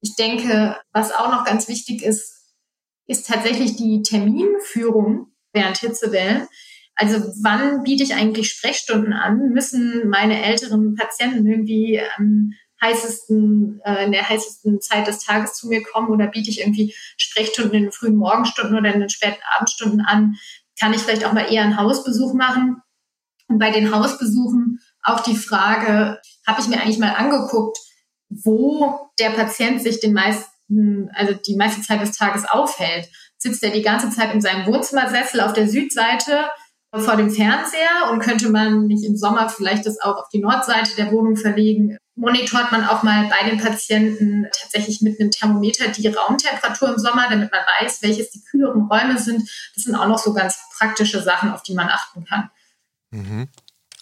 Ich 0.00 0.14
denke, 0.16 0.76
was 0.92 1.12
auch 1.12 1.30
noch 1.30 1.44
ganz 1.44 1.68
wichtig 1.68 2.02
ist, 2.02 2.36
ist 3.06 3.26
tatsächlich 3.26 3.76
die 3.76 4.02
Terminführung 4.02 5.28
während 5.52 5.78
Hitzewellen. 5.78 6.48
Also 6.94 7.32
wann 7.42 7.82
biete 7.82 8.02
ich 8.02 8.14
eigentlich 8.14 8.50
Sprechstunden 8.50 9.12
an? 9.12 9.50
Müssen 9.50 10.08
meine 10.08 10.42
älteren 10.42 10.94
Patienten 10.94 11.46
irgendwie 11.46 12.00
am 12.16 12.52
heißesten, 12.82 13.80
äh, 13.84 14.04
in 14.04 14.12
der 14.12 14.28
heißesten 14.28 14.80
Zeit 14.80 15.06
des 15.06 15.20
Tages 15.20 15.54
zu 15.54 15.68
mir 15.68 15.82
kommen 15.82 16.08
oder 16.08 16.26
biete 16.26 16.50
ich 16.50 16.60
irgendwie 16.60 16.94
Sprechstunden 17.16 17.74
in 17.74 17.82
den 17.84 17.92
frühen 17.92 18.16
Morgenstunden 18.16 18.76
oder 18.76 18.92
in 18.92 19.00
den 19.00 19.08
späten 19.08 19.40
Abendstunden 19.54 20.00
an? 20.00 20.36
Kann 20.78 20.92
ich 20.92 21.00
vielleicht 21.00 21.24
auch 21.24 21.32
mal 21.32 21.52
eher 21.52 21.62
einen 21.62 21.78
Hausbesuch 21.78 22.34
machen? 22.34 22.82
Und 23.48 23.58
bei 23.58 23.70
den 23.70 23.94
Hausbesuchen 23.94 24.80
auch 25.02 25.20
die 25.20 25.36
Frage, 25.36 26.20
habe 26.46 26.60
ich 26.60 26.68
mir 26.68 26.80
eigentlich 26.80 26.98
mal 26.98 27.14
angeguckt, 27.14 27.78
wo 28.28 29.10
der 29.18 29.30
Patient 29.30 29.80
sich 29.80 30.00
den 30.00 30.12
meisten, 30.12 31.10
also 31.14 31.34
die 31.34 31.56
meiste 31.56 31.80
Zeit 31.82 32.00
des 32.00 32.16
Tages 32.16 32.44
aufhält 32.44 33.08
sitzt 33.38 33.62
er 33.62 33.70
die 33.70 33.82
ganze 33.82 34.10
Zeit 34.10 34.32
in 34.34 34.40
seinem 34.40 34.66
Wohnzimmersessel 34.66 35.40
auf 35.40 35.52
der 35.52 35.68
Südseite 35.68 36.48
vor 37.00 37.16
dem 37.16 37.30
Fernseher 37.30 38.10
und 38.10 38.20
könnte 38.20 38.50
man 38.50 38.86
nicht 38.86 39.04
im 39.04 39.16
Sommer 39.16 39.48
vielleicht 39.48 39.86
das 39.86 40.00
auch 40.00 40.16
auf 40.16 40.28
die 40.28 40.40
Nordseite 40.40 40.96
der 40.96 41.12
Wohnung 41.12 41.36
verlegen. 41.36 41.96
Monitort 42.14 42.72
man 42.72 42.84
auch 42.84 43.02
mal 43.02 43.28
bei 43.28 43.48
den 43.48 43.58
Patienten 43.58 44.46
tatsächlich 44.58 45.02
mit 45.02 45.20
einem 45.20 45.30
Thermometer 45.30 45.88
die 45.88 46.08
Raumtemperatur 46.08 46.94
im 46.94 46.98
Sommer, 46.98 47.28
damit 47.28 47.52
man 47.52 47.60
weiß, 47.80 48.02
welches 48.02 48.30
die 48.30 48.42
kühleren 48.42 48.88
Räume 48.88 49.18
sind. 49.18 49.48
Das 49.74 49.84
sind 49.84 49.94
auch 49.94 50.08
noch 50.08 50.18
so 50.18 50.32
ganz 50.32 50.58
praktische 50.78 51.22
Sachen, 51.22 51.52
auf 51.52 51.62
die 51.62 51.74
man 51.74 51.88
achten 51.88 52.24
kann. 52.24 52.50
Mhm. 53.10 53.48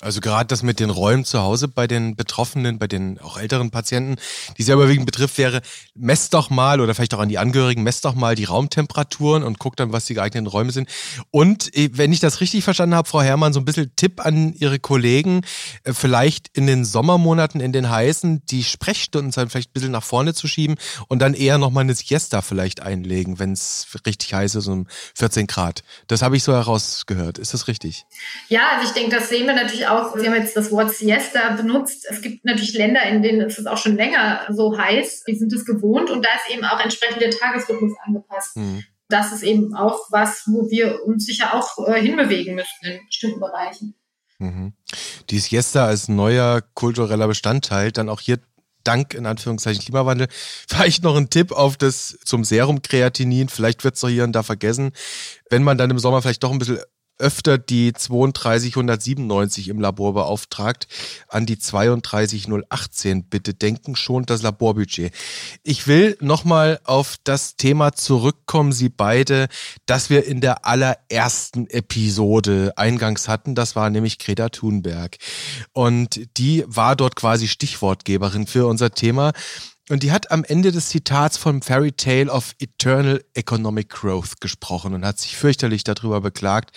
Also 0.05 0.21
gerade 0.21 0.47
das 0.47 0.63
mit 0.63 0.81
den 0.81 0.91
Räumen 0.91 1.25
zu 1.25 1.41
Hause 1.41 1.67
bei 1.67 1.87
den 1.87 2.15
Betroffenen, 2.15 2.79
bei 2.79 2.87
den 2.87 3.19
auch 3.21 3.39
älteren 3.39 3.71
Patienten, 3.71 4.17
die 4.59 4.63
sehr 4.63 4.75
überwiegend 4.75 5.07
betrifft, 5.07 5.39
wäre, 5.39 5.63
messt 5.95 6.35
doch 6.35 6.51
mal 6.51 6.83
oder 6.83 6.95
vielleicht 6.95 7.15
auch 7.15 7.21
an 7.21 7.31
die 7.31 7.39
Angehörigen, 7.39 7.83
messt 7.83 8.05
doch 8.05 8.15
mal 8.15 8.35
die 8.35 8.45
Raumtemperaturen 8.45 9.43
und 9.43 9.59
guckt 9.59 9.81
dann, 9.81 9.93
was 9.93 10.05
die 10.05 10.13
geeigneten 10.13 10.47
Räume 10.47 10.73
sind. 10.73 10.91
Und 11.31 11.75
äh, 11.75 11.89
wenn 11.95 12.13
ich 12.13 12.21
das 12.21 12.43
richtig 12.43 12.65
verstanden 12.65 12.95
habe, 12.95 13.09
Frau 13.09 13.23
Herrmann, 13.23 13.55
so 13.55 13.61
ein 13.61 13.65
bisschen 13.65 13.97
Tipp 13.97 14.25
an 14.25 14.53
Ihre 14.53 14.79
Kollegen, 14.79 15.41
äh, 15.85 15.95
vielleicht 15.95 16.49
in 16.53 16.67
den 16.67 16.85
Sommermonaten, 16.85 17.63
in 17.63 17.73
den 17.73 17.89
heißen, 17.89 18.45
die 18.45 18.63
Sprechstunden 18.63 19.33
vielleicht 19.33 19.71
ein 19.71 19.73
bisschen 19.73 19.93
nach 19.93 20.05
vorne 20.05 20.35
zu 20.35 20.47
schieben 20.49 20.77
und 21.09 21.21
dann 21.21 21.33
eher 21.33 21.57
nochmal 21.57 21.85
eine 21.85 21.95
Siesta 21.95 22.43
vielleicht 22.43 22.83
einlegen, 22.83 23.39
wenn 23.39 23.53
es 23.53 23.87
richtig 24.07 24.35
heiß 24.35 24.57
ist, 24.57 24.67
um 24.67 24.87
14 25.15 25.47
Grad. 25.47 25.83
Das 26.09 26.21
habe 26.21 26.37
ich 26.37 26.43
so 26.43 26.53
herausgehört. 26.53 27.39
Ist 27.39 27.55
das 27.55 27.69
richtig? 27.69 28.05
Ja, 28.51 28.73
also 28.75 28.89
ich 28.89 28.93
denke, 28.93 29.17
das 29.17 29.31
sehen 29.31 29.47
wir 29.47 29.55
natürlich 29.55 29.87
auch 29.87 29.94
auch, 29.95 30.17
Sie 30.17 30.27
haben 30.27 30.35
jetzt 30.35 30.57
das 30.57 30.71
Wort 30.71 30.91
Siesta 30.91 31.51
benutzt. 31.57 32.07
Es 32.09 32.23
gibt 32.23 32.45
natürlich 32.45 32.75
Länder, 32.75 33.03
in 33.05 33.23
denen 33.23 33.41
ist 33.41 33.59
es 33.59 33.67
auch 33.67 33.79
schon 33.79 33.97
länger 33.97 34.43
so 34.51 34.77
heiß. 34.77 35.25
Die 35.25 35.37
sind 35.37 35.53
es 35.53 35.65
gewohnt 35.65 36.11
und 36.11 36.25
da 36.25 36.29
ist 36.31 36.55
eben 36.55 36.65
auch 36.65 36.81
entsprechend 36.81 37.21
der 37.21 37.31
Tagesrhythmus 37.31 37.93
angepasst. 38.05 38.57
Mhm. 38.57 38.85
Das 39.09 39.33
ist 39.33 39.43
eben 39.43 39.75
auch 39.75 40.01
was, 40.11 40.45
wo 40.47 40.71
wir 40.71 41.05
uns 41.05 41.27
sicher 41.27 41.55
auch 41.55 41.87
äh, 41.87 42.01
hinbewegen 42.01 42.55
müssen 42.55 42.85
in 42.85 43.07
bestimmten 43.07 43.41
Bereichen. 43.41 43.95
Mhm. 44.39 44.73
Die 45.31 45.39
Siesta 45.39 45.87
als 45.87 46.09
neuer 46.09 46.63
kultureller 46.75 47.29
Bestandteil, 47.29 47.93
dann 47.93 48.09
auch 48.09 48.21
hier 48.21 48.39
dank 48.85 49.15
in 49.15 49.27
Anführungszeichen 49.27 49.83
Klimawandel. 49.83 50.29
Vielleicht 50.69 51.03
noch 51.03 51.17
ein 51.17 51.31
Tipp 51.31 51.53
auf 51.53 51.77
das 51.77 52.19
zum 52.25 52.45
Serum 52.45 52.83
Kreatinin. 52.83 53.49
Vielleicht 53.49 53.85
wird 53.85 53.95
es 53.95 54.01
doch 54.01 54.09
hier 54.09 54.25
und 54.25 54.33
da 54.33 54.43
vergessen. 54.43 54.93
Wenn 55.51 55.63
man 55.63 55.79
dann 55.79 55.91
im 55.91 55.99
Sommer 55.99 56.23
vielleicht 56.23 56.43
doch 56.43 56.53
ein 56.53 56.59
bisschen 56.59 56.79
öfter 57.19 57.59
die 57.59 57.93
32197 57.93 59.69
im 59.69 59.81
Labor 59.81 60.15
beauftragt. 60.15 60.89
An 61.29 61.47
die 61.47 61.59
32018 61.59 63.25
bitte 63.25 63.55
denken, 63.55 63.97
schon 63.97 64.27
das 64.27 64.43
Laborbudget. 64.43 65.13
Ich 65.63 65.87
will 65.87 66.17
nochmal 66.21 66.81
auf 66.85 67.17
das 67.25 67.57
Thema 67.57 67.93
zurückkommen, 67.93 68.73
Sie 68.73 68.89
beide, 68.89 69.49
das 69.87 70.11
wir 70.11 70.27
in 70.27 70.41
der 70.41 70.67
allerersten 70.67 71.69
Episode 71.69 72.73
eingangs 72.77 73.29
hatten. 73.29 73.55
Das 73.55 73.77
war 73.77 73.91
nämlich 73.91 74.19
Greta 74.19 74.49
Thunberg. 74.49 75.17
Und 75.73 76.37
die 76.37 76.65
war 76.67 76.97
dort 76.97 77.17
quasi 77.17 77.49
Stichwortgeberin 77.49 78.47
für 78.47 78.67
unser 78.67 78.91
Thema. 78.91 79.33
Und 79.91 80.03
die 80.03 80.13
hat 80.13 80.31
am 80.31 80.45
Ende 80.45 80.73
des 80.73 80.89
Zitats 80.89 81.37
vom 81.37 81.61
Fairy 81.61 81.93
Tale 81.93 82.33
of 82.33 82.55
Eternal 82.59 83.23
Economic 83.35 83.91
Growth 83.91 84.41
gesprochen 84.41 84.95
und 84.95 85.05
hat 85.05 85.19
sich 85.19 85.37
fürchterlich 85.37 85.85
darüber 85.85 86.23
beklagt, 86.23 86.71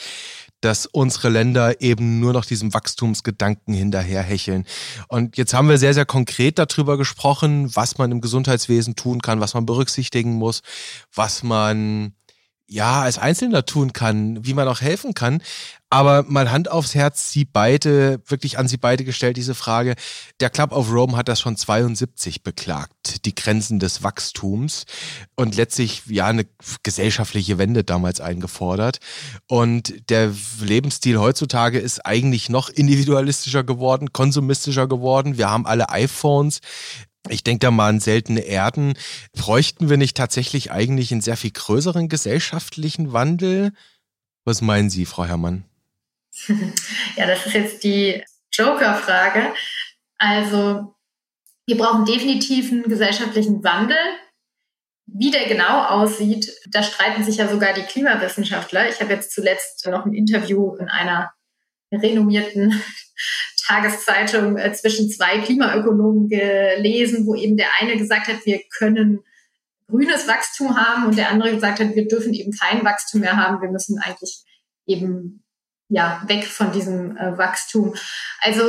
dass 0.60 0.88
unsere 0.88 1.30
Länder 1.30 1.82
eben 1.82 2.20
nur 2.20 2.34
noch 2.34 2.44
diesem 2.44 2.74
Wachstumsgedanken 2.74 3.74
hinterherhecheln. 3.74 4.66
Und 5.08 5.38
jetzt 5.38 5.54
haben 5.54 5.70
wir 5.70 5.78
sehr, 5.78 5.94
sehr 5.94 6.06
konkret 6.06 6.60
darüber 6.60 6.98
gesprochen, 6.98 7.74
was 7.76 7.98
man 7.98 8.12
im 8.12 8.20
Gesundheitswesen 8.20 8.96
tun 8.96 9.22
kann, 9.22 9.40
was 9.40 9.54
man 9.54 9.66
berücksichtigen 9.66 10.34
muss, 10.34 10.62
was 11.14 11.44
man 11.44 12.17
ja 12.70 13.02
als 13.02 13.18
Einzelner 13.18 13.66
tun 13.66 13.94
kann, 13.94 14.46
wie 14.46 14.54
man 14.54 14.68
auch 14.68 14.82
helfen 14.82 15.14
kann. 15.14 15.42
Aber 15.90 16.24
mal 16.24 16.52
Hand 16.52 16.70
aufs 16.70 16.96
Herz, 16.96 17.32
Sie 17.32 17.46
beide, 17.46 18.20
wirklich 18.28 18.60
an 18.60 18.68
Sie 18.68 18.76
beide 18.76 19.06
gestellt, 19.06 19.38
diese 19.38 19.56
Frage. 19.56 19.96
Der 20.42 20.50
Club 20.50 20.74
of 20.74 20.92
Rome 20.92 21.16
hat 21.16 21.30
das 21.30 21.40
schon 21.40 21.56
72 21.56 22.44
beklagt, 22.44 23.26
die 23.26 23.34
Grenzen 23.34 23.80
des 23.80 24.04
Wachstums 24.04 24.86
und 25.36 25.56
letztlich 25.56 26.04
ja 26.08 26.28
eine 26.28 26.46
gesellschaftliche 26.84 27.58
Wende 27.58 27.86
damals 27.86 28.20
eingefordert. 28.20 29.00
Und 29.48 30.10
der 30.10 30.34
Lebensstil 30.60 31.18
heutzutage 31.18 31.80
ist 31.80 32.06
eigentlich 32.06 32.50
noch 32.50 32.68
individualistischer 32.68 33.64
geworden, 33.64 34.12
konsumistischer 34.12 34.88
geworden. 34.88 35.38
Wir 35.38 35.50
haben 35.50 35.66
alle 35.66 35.90
iPhones. 35.90 36.60
Ich 37.30 37.44
denke 37.44 37.60
da 37.60 37.72
mal 37.72 37.90
an 37.90 38.00
seltene 38.00 38.42
Erden. 38.42 38.94
Bräuchten 39.34 39.90
wir 39.90 39.98
nicht 39.98 40.18
tatsächlich 40.18 40.72
eigentlich 40.72 41.12
einen 41.12 41.22
sehr 41.22 41.38
viel 41.38 41.52
größeren 41.52 42.10
gesellschaftlichen 42.10 43.14
Wandel? 43.14 43.74
Was 44.46 44.62
meinen 44.62 44.90
Sie, 44.90 45.06
Frau 45.06 45.26
Herrmann? 45.26 45.66
ja, 47.16 47.28
das 47.28 47.46
ist 47.46 47.54
jetzt 47.54 47.84
die 47.84 48.24
Joker-Frage. 48.52 49.54
Also, 50.18 50.96
wir 51.66 51.78
brauchen 51.78 52.06
definitiv 52.06 52.72
einen 52.72 52.84
gesellschaftlichen 52.84 53.64
Wandel. 53.64 53.98
Wie 55.06 55.32
der 55.32 55.48
genau 55.48 55.84
aussieht, 55.84 56.52
da 56.70 56.84
streiten 56.84 57.24
sich 57.24 57.38
ja 57.38 57.48
sogar 57.48 57.74
die 57.74 57.84
Klimawissenschaftler. 57.84 58.90
Ich 58.90 59.00
habe 59.00 59.14
jetzt 59.14 59.32
zuletzt 59.32 59.86
noch 59.88 60.06
ein 60.06 60.14
Interview 60.14 60.76
in 60.76 60.90
einer 60.90 61.32
renommierten 61.92 62.82
Tageszeitung 63.68 64.58
äh, 64.58 64.72
zwischen 64.74 65.10
zwei 65.10 65.40
Klimaökonomen 65.40 66.30
gelesen, 66.30 67.26
wo 67.26 67.36
eben 67.36 67.58
der 67.58 67.68
eine 67.80 67.98
gesagt 67.98 68.28
hat, 68.28 68.46
wir 68.46 68.62
können 68.78 69.20
grünes 69.90 70.28
Wachstum 70.28 70.78
haben 70.78 71.06
und 71.06 71.18
der 71.18 71.30
andere 71.32 71.54
gesagt 71.54 71.80
hat, 71.80 71.96
wir 71.96 72.08
dürfen 72.08 72.34
eben 72.34 72.52
kein 72.52 72.84
Wachstum 72.84 73.22
mehr 73.22 73.38
haben. 73.38 73.62
Wir 73.62 73.70
müssen 73.70 74.00
eigentlich 74.00 74.44
eben 74.86 75.44
ja, 75.90 76.22
weg 76.28 76.46
von 76.46 76.72
diesem 76.72 77.16
äh, 77.18 77.38
Wachstum. 77.38 77.96
Also 78.42 78.62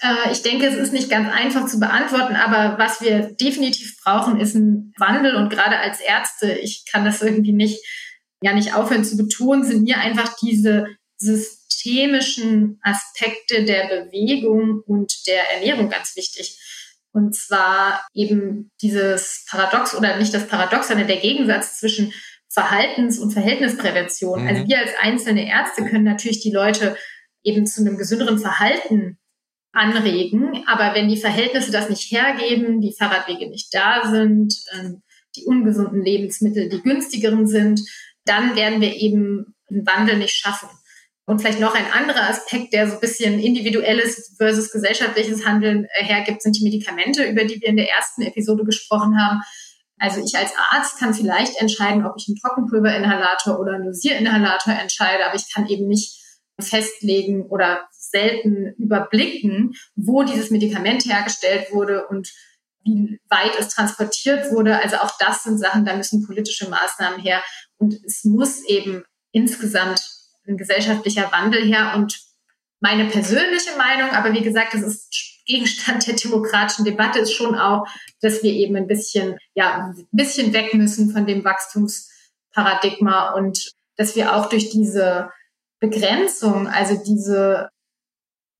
äh, 0.00 0.32
ich 0.32 0.42
denke, 0.42 0.66
es 0.66 0.76
ist 0.76 0.92
nicht 0.92 1.10
ganz 1.10 1.32
einfach 1.32 1.66
zu 1.66 1.80
beantworten, 1.80 2.36
aber 2.36 2.78
was 2.78 3.00
wir 3.00 3.34
definitiv 3.34 4.00
brauchen, 4.02 4.40
ist 4.40 4.54
ein 4.54 4.92
Wandel. 4.98 5.36
Und 5.36 5.50
gerade 5.50 5.78
als 5.78 6.00
Ärzte, 6.00 6.52
ich 6.52 6.84
kann 6.90 7.04
das 7.04 7.22
irgendwie 7.22 7.52
nicht 7.52 7.84
ja 8.42 8.52
nicht 8.52 8.74
aufhören 8.74 9.04
zu 9.04 9.16
betonen, 9.16 9.64
sind 9.64 9.82
mir 9.82 9.98
einfach 9.98 10.36
diese 10.36 10.86
systemischen 11.86 12.78
Aspekte 12.82 13.64
der 13.64 13.86
Bewegung 13.88 14.82
und 14.86 15.26
der 15.26 15.50
Ernährung 15.52 15.88
ganz 15.88 16.16
wichtig. 16.16 16.58
Und 17.12 17.34
zwar 17.34 18.06
eben 18.12 18.70
dieses 18.82 19.46
Paradox 19.48 19.94
oder 19.94 20.18
nicht 20.18 20.34
das 20.34 20.48
Paradox, 20.48 20.88
sondern 20.88 21.06
der 21.06 21.16
Gegensatz 21.16 21.78
zwischen 21.78 22.12
Verhaltens- 22.48 23.18
und 23.18 23.32
Verhältnisprävention. 23.32 24.42
Mhm. 24.42 24.48
Also 24.48 24.66
wir 24.66 24.78
als 24.78 24.90
einzelne 25.00 25.48
Ärzte 25.48 25.84
können 25.84 26.04
natürlich 26.04 26.40
die 26.40 26.50
Leute 26.52 26.96
eben 27.42 27.66
zu 27.66 27.80
einem 27.80 27.96
gesünderen 27.96 28.38
Verhalten 28.38 29.18
anregen. 29.72 30.64
Aber 30.66 30.94
wenn 30.94 31.08
die 31.08 31.16
Verhältnisse 31.16 31.70
das 31.70 31.88
nicht 31.88 32.10
hergeben, 32.10 32.80
die 32.80 32.94
Fahrradwege 32.98 33.48
nicht 33.48 33.72
da 33.72 34.10
sind, 34.10 34.54
ähm, 34.74 35.02
die 35.36 35.44
ungesunden 35.44 36.02
Lebensmittel 36.02 36.68
die 36.68 36.82
günstigeren 36.82 37.46
sind, 37.46 37.80
dann 38.24 38.56
werden 38.56 38.80
wir 38.80 38.94
eben 38.94 39.54
einen 39.70 39.86
Wandel 39.86 40.18
nicht 40.18 40.34
schaffen. 40.34 40.68
Und 41.28 41.40
vielleicht 41.40 41.60
noch 41.60 41.74
ein 41.74 41.90
anderer 41.92 42.30
Aspekt, 42.30 42.72
der 42.72 42.88
so 42.88 42.94
ein 42.94 43.00
bisschen 43.00 43.40
individuelles 43.40 44.34
versus 44.38 44.70
gesellschaftliches 44.70 45.44
Handeln 45.44 45.86
äh, 45.92 46.04
hergibt, 46.04 46.40
sind 46.40 46.56
die 46.56 46.62
Medikamente, 46.62 47.24
über 47.24 47.44
die 47.44 47.60
wir 47.60 47.68
in 47.68 47.76
der 47.76 47.90
ersten 47.90 48.22
Episode 48.22 48.64
gesprochen 48.64 49.20
haben. 49.20 49.42
Also 49.98 50.22
ich 50.22 50.36
als 50.36 50.52
Arzt 50.70 50.98
kann 50.98 51.14
vielleicht 51.14 51.60
entscheiden, 51.60 52.06
ob 52.06 52.14
ich 52.16 52.28
einen 52.28 52.36
Trockenpulverinhalator 52.36 53.58
oder 53.58 53.74
einen 53.74 53.86
Dosierinhalator 53.86 54.74
entscheide, 54.74 55.26
aber 55.26 55.34
ich 55.34 55.52
kann 55.52 55.66
eben 55.68 55.88
nicht 55.88 56.22
festlegen 56.60 57.46
oder 57.46 57.88
selten 57.90 58.74
überblicken, 58.78 59.74
wo 59.96 60.22
dieses 60.22 60.50
Medikament 60.50 61.04
hergestellt 61.04 61.72
wurde 61.72 62.06
und 62.06 62.30
wie 62.84 63.18
weit 63.28 63.58
es 63.58 63.68
transportiert 63.68 64.52
wurde. 64.52 64.80
Also 64.80 64.96
auch 64.96 65.12
das 65.18 65.42
sind 65.42 65.58
Sachen, 65.58 65.84
da 65.84 65.96
müssen 65.96 66.24
politische 66.24 66.70
Maßnahmen 66.70 67.20
her. 67.20 67.42
Und 67.78 67.94
es 68.04 68.24
muss 68.24 68.62
eben 68.64 69.04
insgesamt 69.32 70.15
ein 70.48 70.56
gesellschaftlicher 70.56 71.30
Wandel 71.32 71.64
her. 71.64 71.92
Und 71.96 72.18
meine 72.80 73.06
persönliche 73.06 73.76
Meinung, 73.76 74.10
aber 74.10 74.32
wie 74.32 74.42
gesagt, 74.42 74.74
das 74.74 74.82
ist 74.82 75.42
Gegenstand 75.46 76.06
der 76.06 76.16
demokratischen 76.16 76.84
Debatte, 76.84 77.20
ist 77.20 77.32
schon 77.32 77.54
auch, 77.54 77.86
dass 78.20 78.42
wir 78.42 78.52
eben 78.52 78.76
ein 78.76 78.86
bisschen, 78.86 79.38
ja, 79.54 79.92
ein 79.96 80.06
bisschen 80.10 80.52
weg 80.52 80.74
müssen 80.74 81.12
von 81.12 81.26
dem 81.26 81.44
Wachstumsparadigma 81.44 83.30
und 83.34 83.72
dass 83.96 84.16
wir 84.16 84.34
auch 84.34 84.48
durch 84.48 84.70
diese 84.70 85.30
Begrenzung, 85.78 86.66
also 86.66 87.00
diese 87.02 87.70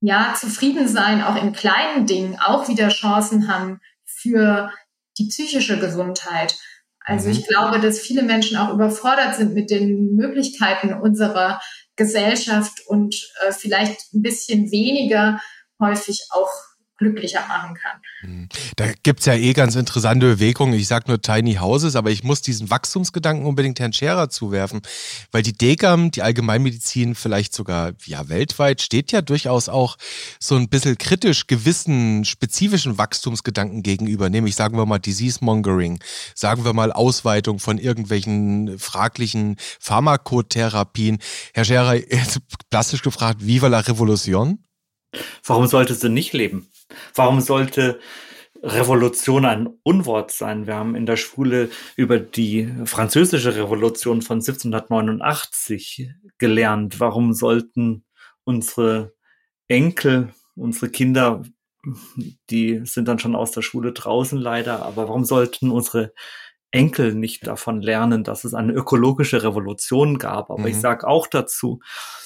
ja, 0.01 0.35
zufrieden 0.39 0.87
sein, 0.89 1.23
auch 1.23 1.37
in 1.43 1.53
kleinen 1.53 2.07
Dingen, 2.07 2.39
auch 2.39 2.69
wieder 2.69 2.89
Chancen 2.89 3.49
haben 3.53 3.81
für 4.05 4.71
die 5.19 5.29
psychische 5.29 5.79
Gesundheit. 5.79 6.59
Also 7.07 7.31
ich 7.31 7.41
mhm. 7.41 7.45
glaube, 7.45 7.81
dass 7.81 8.01
viele 8.01 8.25
Menschen 8.25 8.57
auch 8.59 8.75
überfordert 8.75 9.37
sind 9.37 9.55
mit 9.55 9.71
den 9.71 10.17
Möglichkeiten 10.17 10.93
unserer 10.93 11.61
Gesellschaft 11.95 12.83
und 12.87 13.15
äh, 13.47 13.53
vielleicht 13.53 14.13
ein 14.13 14.23
bisschen 14.23 14.71
weniger 14.71 15.41
häufig 15.81 16.27
auch 16.31 16.51
glücklicher 16.99 17.47
machen 17.47 17.75
kann. 17.75 18.01
Hm. 18.21 18.49
Da 18.77 18.93
gibt 19.03 19.21
es 19.21 19.27
ja 19.27 19.35
eh 19.35 19.53
ganz 19.53 19.75
interessante 19.75 20.27
Bewegungen. 20.27 20.75
Ich 20.75 20.89
sage 20.89 21.05
nur 21.09 21.21
Tiny 21.21 21.55
Houses, 21.55 21.95
aber 21.95 22.11
ich 22.11 22.25
muss 22.25 22.41
diesen 22.41 22.71
Wachstumsgedanken 22.71 23.47
unbedingt 23.47 23.79
Herrn 23.81 23.93
Scherer 23.93 24.31
zuwerfen, 24.31 24.81
weil 25.31 25.43
die 25.43 25.53
DGAM, 25.53 26.11
die 26.11 26.23
Allgemeinmedizin, 26.23 27.15
vielleicht 27.15 27.55
sogar 27.55 27.93
ja 28.07 28.29
weltweit, 28.29 28.81
steht 28.81 29.13
ja 29.13 29.21
durchaus 29.21 29.69
auch 29.69 29.97
so 30.41 30.57
ein 30.57 30.69
bisschen 30.69 30.97
kritisch 30.97 31.47
gewissen 31.47 32.25
spezifischen 32.25 32.99
Wachstumsgedanken 32.99 33.83
gegenüber, 33.83 34.31
nämlich 34.31 34.57
sagen 34.57 34.79
wir 34.79 34.87
mal 34.87 34.99
Disease 34.99 35.45
Mongering, 35.45 36.01
sagen 36.35 36.65
wir 36.65 36.73
mal 36.73 36.93
Ausweitung 36.93 37.59
von 37.59 37.79
irgendwelchen 37.79 38.79
fraglichen 38.79 39.57
Pharmakotherapien. 39.81 41.19
Herr 41.53 41.65
Scherer, 41.65 42.01
plastisch 42.71 43.03
gefragt, 43.03 43.47
viva 43.47 43.69
la 43.69 43.81
Revolution? 43.81 44.59
Warum 45.45 45.67
sollte 45.67 45.95
sie 45.95 46.09
nicht 46.09 46.33
leben? 46.33 46.69
Warum 47.15 47.41
sollte 47.41 47.99
Revolution 48.63 49.45
ein 49.45 49.69
Unwort 49.83 50.31
sein? 50.31 50.67
Wir 50.67 50.75
haben 50.75 50.95
in 50.97 51.07
der 51.07 51.17
Schule 51.17 51.71
über 51.97 52.19
die 52.19 52.73
französische 52.85 53.55
Revolution 53.55 54.23
von 54.23 54.39
1789 54.39 56.11
gelernt. 56.39 57.01
Warum 57.01 57.33
sollten 57.33 58.05
unsere 58.45 59.15
Enkel, 59.69 60.33
unsere 60.55 60.91
Kinder, 60.91 61.43
die 62.51 62.81
sind 62.85 63.09
dann 63.09 63.19
schon 63.19 63.37
aus 63.37 63.53
der 63.53 63.63
Schule 63.63 63.93
draußen 63.93 64.39
leider, 64.39 64.85
aber 64.85 65.09
warum 65.09 65.25
sollten 65.25 65.71
unsere 65.71 66.13
Enkel 66.71 67.15
nicht 67.15 67.47
davon 67.47 67.81
lernen, 67.81 68.25
dass 68.25 68.45
es 68.45 68.55
eine 68.55 68.73
ökologische 68.73 69.43
Revolution 69.43 70.19
gab? 70.19 70.51
Aber 70.51 70.63
mhm. 70.63 70.69
ich 70.69 70.81
sage 70.81 71.07
auch 71.07 71.27
dazu, 71.27 71.81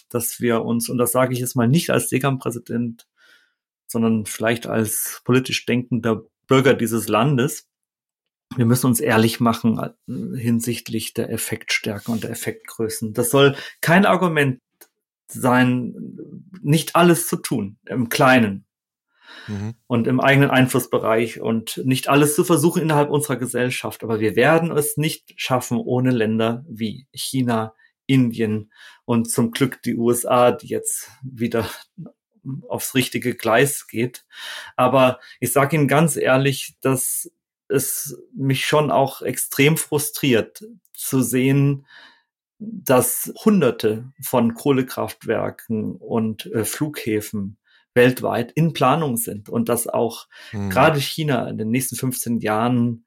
dass 0.09 0.41
wir 0.41 0.65
uns, 0.65 0.89
und 0.89 0.99
das 0.99 1.13
sage 1.13 1.33
ich 1.35 1.41
jetzt 1.41 1.57
mal 1.57 1.69
nicht 1.69 1.91
als 1.91 2.09
Degam-Präsident, 2.09 3.07
sondern 3.91 4.27
vielleicht 4.27 4.67
als 4.67 5.21
politisch 5.25 5.67
denkender 5.67 6.23
Bürger 6.47 6.75
dieses 6.75 7.09
Landes, 7.09 7.69
wir 8.57 8.67
müssen 8.67 8.87
uns 8.87 9.01
ehrlich 9.01 9.41
machen 9.41 9.79
äh, 9.79 10.39
hinsichtlich 10.39 11.15
der 11.15 11.31
Effektstärke 11.31 12.11
und 12.11 12.25
der 12.25 12.31
Effektgrößen. 12.31 13.13
Das 13.15 13.31
soll 13.31 13.55
kein 13.81 14.07
Argument 14.07 14.61
sein, 15.29 15.95
nicht 16.61 16.97
alles 16.97 17.29
zu 17.29 17.37
tun 17.37 17.79
im 17.87 18.09
Kleinen 18.09 18.67
mhm. 19.47 19.75
und 19.87 20.09
im 20.09 20.21
eigenen 20.21 20.51
Einflussbereich 20.51 21.41
und 21.41 21.81
nicht 21.85 22.09
alles 22.09 22.35
zu 22.35 22.45
versuchen 22.45 22.83
innerhalb 22.83 23.11
unserer 23.11 23.37
Gesellschaft. 23.37 24.03
Aber 24.03 24.19
wir 24.19 24.35
werden 24.35 24.73
es 24.73 24.97
nicht 24.97 25.33
schaffen 25.37 25.79
ohne 25.79 26.11
Länder 26.11 26.65
wie 26.69 27.07
China, 27.13 27.75
Indien 28.07 28.73
und 29.05 29.31
zum 29.31 29.53
Glück 29.53 29.83
die 29.83 29.95
USA, 29.95 30.51
die 30.51 30.67
jetzt 30.67 31.09
wieder 31.23 31.65
aufs 32.69 32.95
richtige 32.95 33.35
Gleis 33.35 33.87
geht. 33.87 34.25
Aber 34.77 35.21
ich 35.41 35.53
sage 35.53 35.77
Ihnen 35.77 35.89
ganz 35.89 36.17
ehrlich, 36.17 36.77
dass 36.81 37.31
es 37.69 38.19
mich 38.35 38.67
schon 38.67 38.91
auch 38.91 39.23
extrem 39.23 39.77
frustriert 39.77 40.65
zu 40.93 41.23
sehen, 41.23 41.87
dass 42.59 43.33
Hunderte 43.45 44.13
von 44.23 44.55
Kohlekraftwerken 44.55 45.97
und 45.97 46.47
äh, 46.47 46.65
Flughäfen 46.65 47.57
weltweit 47.95 48.53
in 48.53 48.73
Planung 48.73 49.17
sind 49.17 49.49
und 49.49 49.69
dass 49.69 49.87
auch 49.87 50.29
hm. 50.51 50.71
gerade 50.71 51.01
China 51.01 51.49
in 51.49 51.59
den 51.59 51.71
nächsten 51.71 51.97
15 51.97 52.41
Jahren 52.41 53.05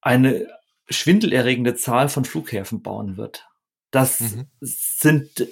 eine 0.00 0.48
schwindelerregende 0.88 1.74
Zahl 1.74 2.08
von 2.08 2.24
Flughäfen 2.24 2.82
bauen 2.82 3.16
wird. 3.16 3.48
Das 3.90 4.20
mhm. 4.20 4.46
sind 4.60 5.46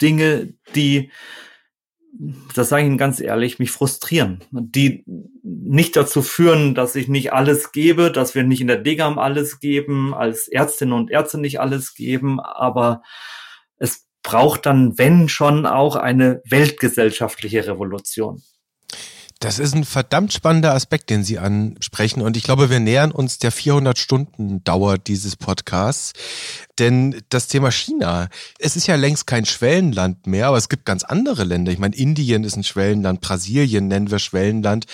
Dinge, 0.00 0.54
die 0.74 1.10
das 2.54 2.68
sage 2.68 2.82
ich 2.82 2.86
Ihnen 2.86 2.98
ganz 2.98 3.20
ehrlich, 3.20 3.58
mich 3.58 3.70
frustrieren, 3.70 4.40
die 4.52 5.04
nicht 5.42 5.96
dazu 5.96 6.22
führen, 6.22 6.74
dass 6.74 6.94
ich 6.94 7.08
nicht 7.08 7.32
alles 7.32 7.72
gebe, 7.72 8.12
dass 8.12 8.34
wir 8.34 8.44
nicht 8.44 8.60
in 8.60 8.68
der 8.68 8.78
Degam 8.78 9.18
alles 9.18 9.58
geben, 9.58 10.14
als 10.14 10.46
Ärztinnen 10.48 10.94
und 10.94 11.10
Ärzte 11.10 11.38
nicht 11.38 11.60
alles 11.60 11.94
geben, 11.94 12.40
aber 12.40 13.02
es 13.78 14.06
braucht 14.22 14.66
dann, 14.66 14.96
wenn 14.96 15.28
schon, 15.28 15.66
auch 15.66 15.96
eine 15.96 16.40
weltgesellschaftliche 16.48 17.66
Revolution. 17.66 18.42
Das 19.40 19.58
ist 19.58 19.74
ein 19.74 19.84
verdammt 19.84 20.32
spannender 20.32 20.72
Aspekt, 20.72 21.10
den 21.10 21.22
Sie 21.22 21.38
ansprechen. 21.38 22.22
Und 22.22 22.36
ich 22.36 22.44
glaube, 22.44 22.70
wir 22.70 22.80
nähern 22.80 23.10
uns 23.10 23.38
der 23.38 23.52
400 23.52 23.98
Stunden 23.98 24.64
Dauer 24.64 24.96
dieses 24.96 25.36
Podcasts. 25.36 26.14
Denn 26.78 27.22
das 27.28 27.46
Thema 27.46 27.70
China, 27.70 28.28
es 28.58 28.74
ist 28.74 28.88
ja 28.88 28.96
längst 28.96 29.28
kein 29.28 29.44
Schwellenland 29.44 30.26
mehr, 30.26 30.48
aber 30.48 30.56
es 30.56 30.68
gibt 30.68 30.84
ganz 30.84 31.04
andere 31.04 31.44
Länder. 31.44 31.70
Ich 31.70 31.78
meine, 31.78 31.94
Indien 31.94 32.42
ist 32.42 32.56
ein 32.56 32.64
Schwellenland, 32.64 33.20
Brasilien 33.20 33.86
nennen 33.86 34.10
wir 34.10 34.18
Schwellenland. 34.18 34.86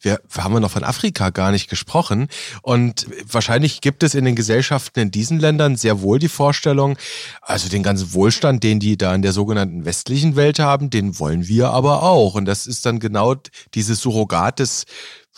Wir, 0.00 0.20
wir 0.30 0.44
haben 0.44 0.54
wir 0.54 0.60
noch 0.60 0.70
von 0.70 0.84
Afrika 0.84 1.30
gar 1.30 1.50
nicht 1.50 1.68
gesprochen. 1.68 2.28
Und 2.62 3.06
wahrscheinlich 3.28 3.80
gibt 3.80 4.04
es 4.04 4.14
in 4.14 4.24
den 4.24 4.36
Gesellschaften 4.36 5.00
in 5.00 5.10
diesen 5.10 5.40
Ländern 5.40 5.76
sehr 5.76 6.00
wohl 6.00 6.20
die 6.20 6.28
Vorstellung, 6.28 6.96
also 7.40 7.68
den 7.68 7.82
ganzen 7.82 8.12
Wohlstand, 8.12 8.62
den 8.62 8.78
die 8.78 8.96
da 8.96 9.12
in 9.12 9.22
der 9.22 9.32
sogenannten 9.32 9.84
westlichen 9.84 10.36
Welt 10.36 10.60
haben, 10.60 10.90
den 10.90 11.18
wollen 11.18 11.48
wir 11.48 11.70
aber 11.70 12.04
auch. 12.04 12.36
Und 12.36 12.44
das 12.44 12.68
ist 12.68 12.86
dann 12.86 13.00
genau 13.00 13.34
dieses 13.74 14.00
Surrogat 14.00 14.60
des 14.60 14.84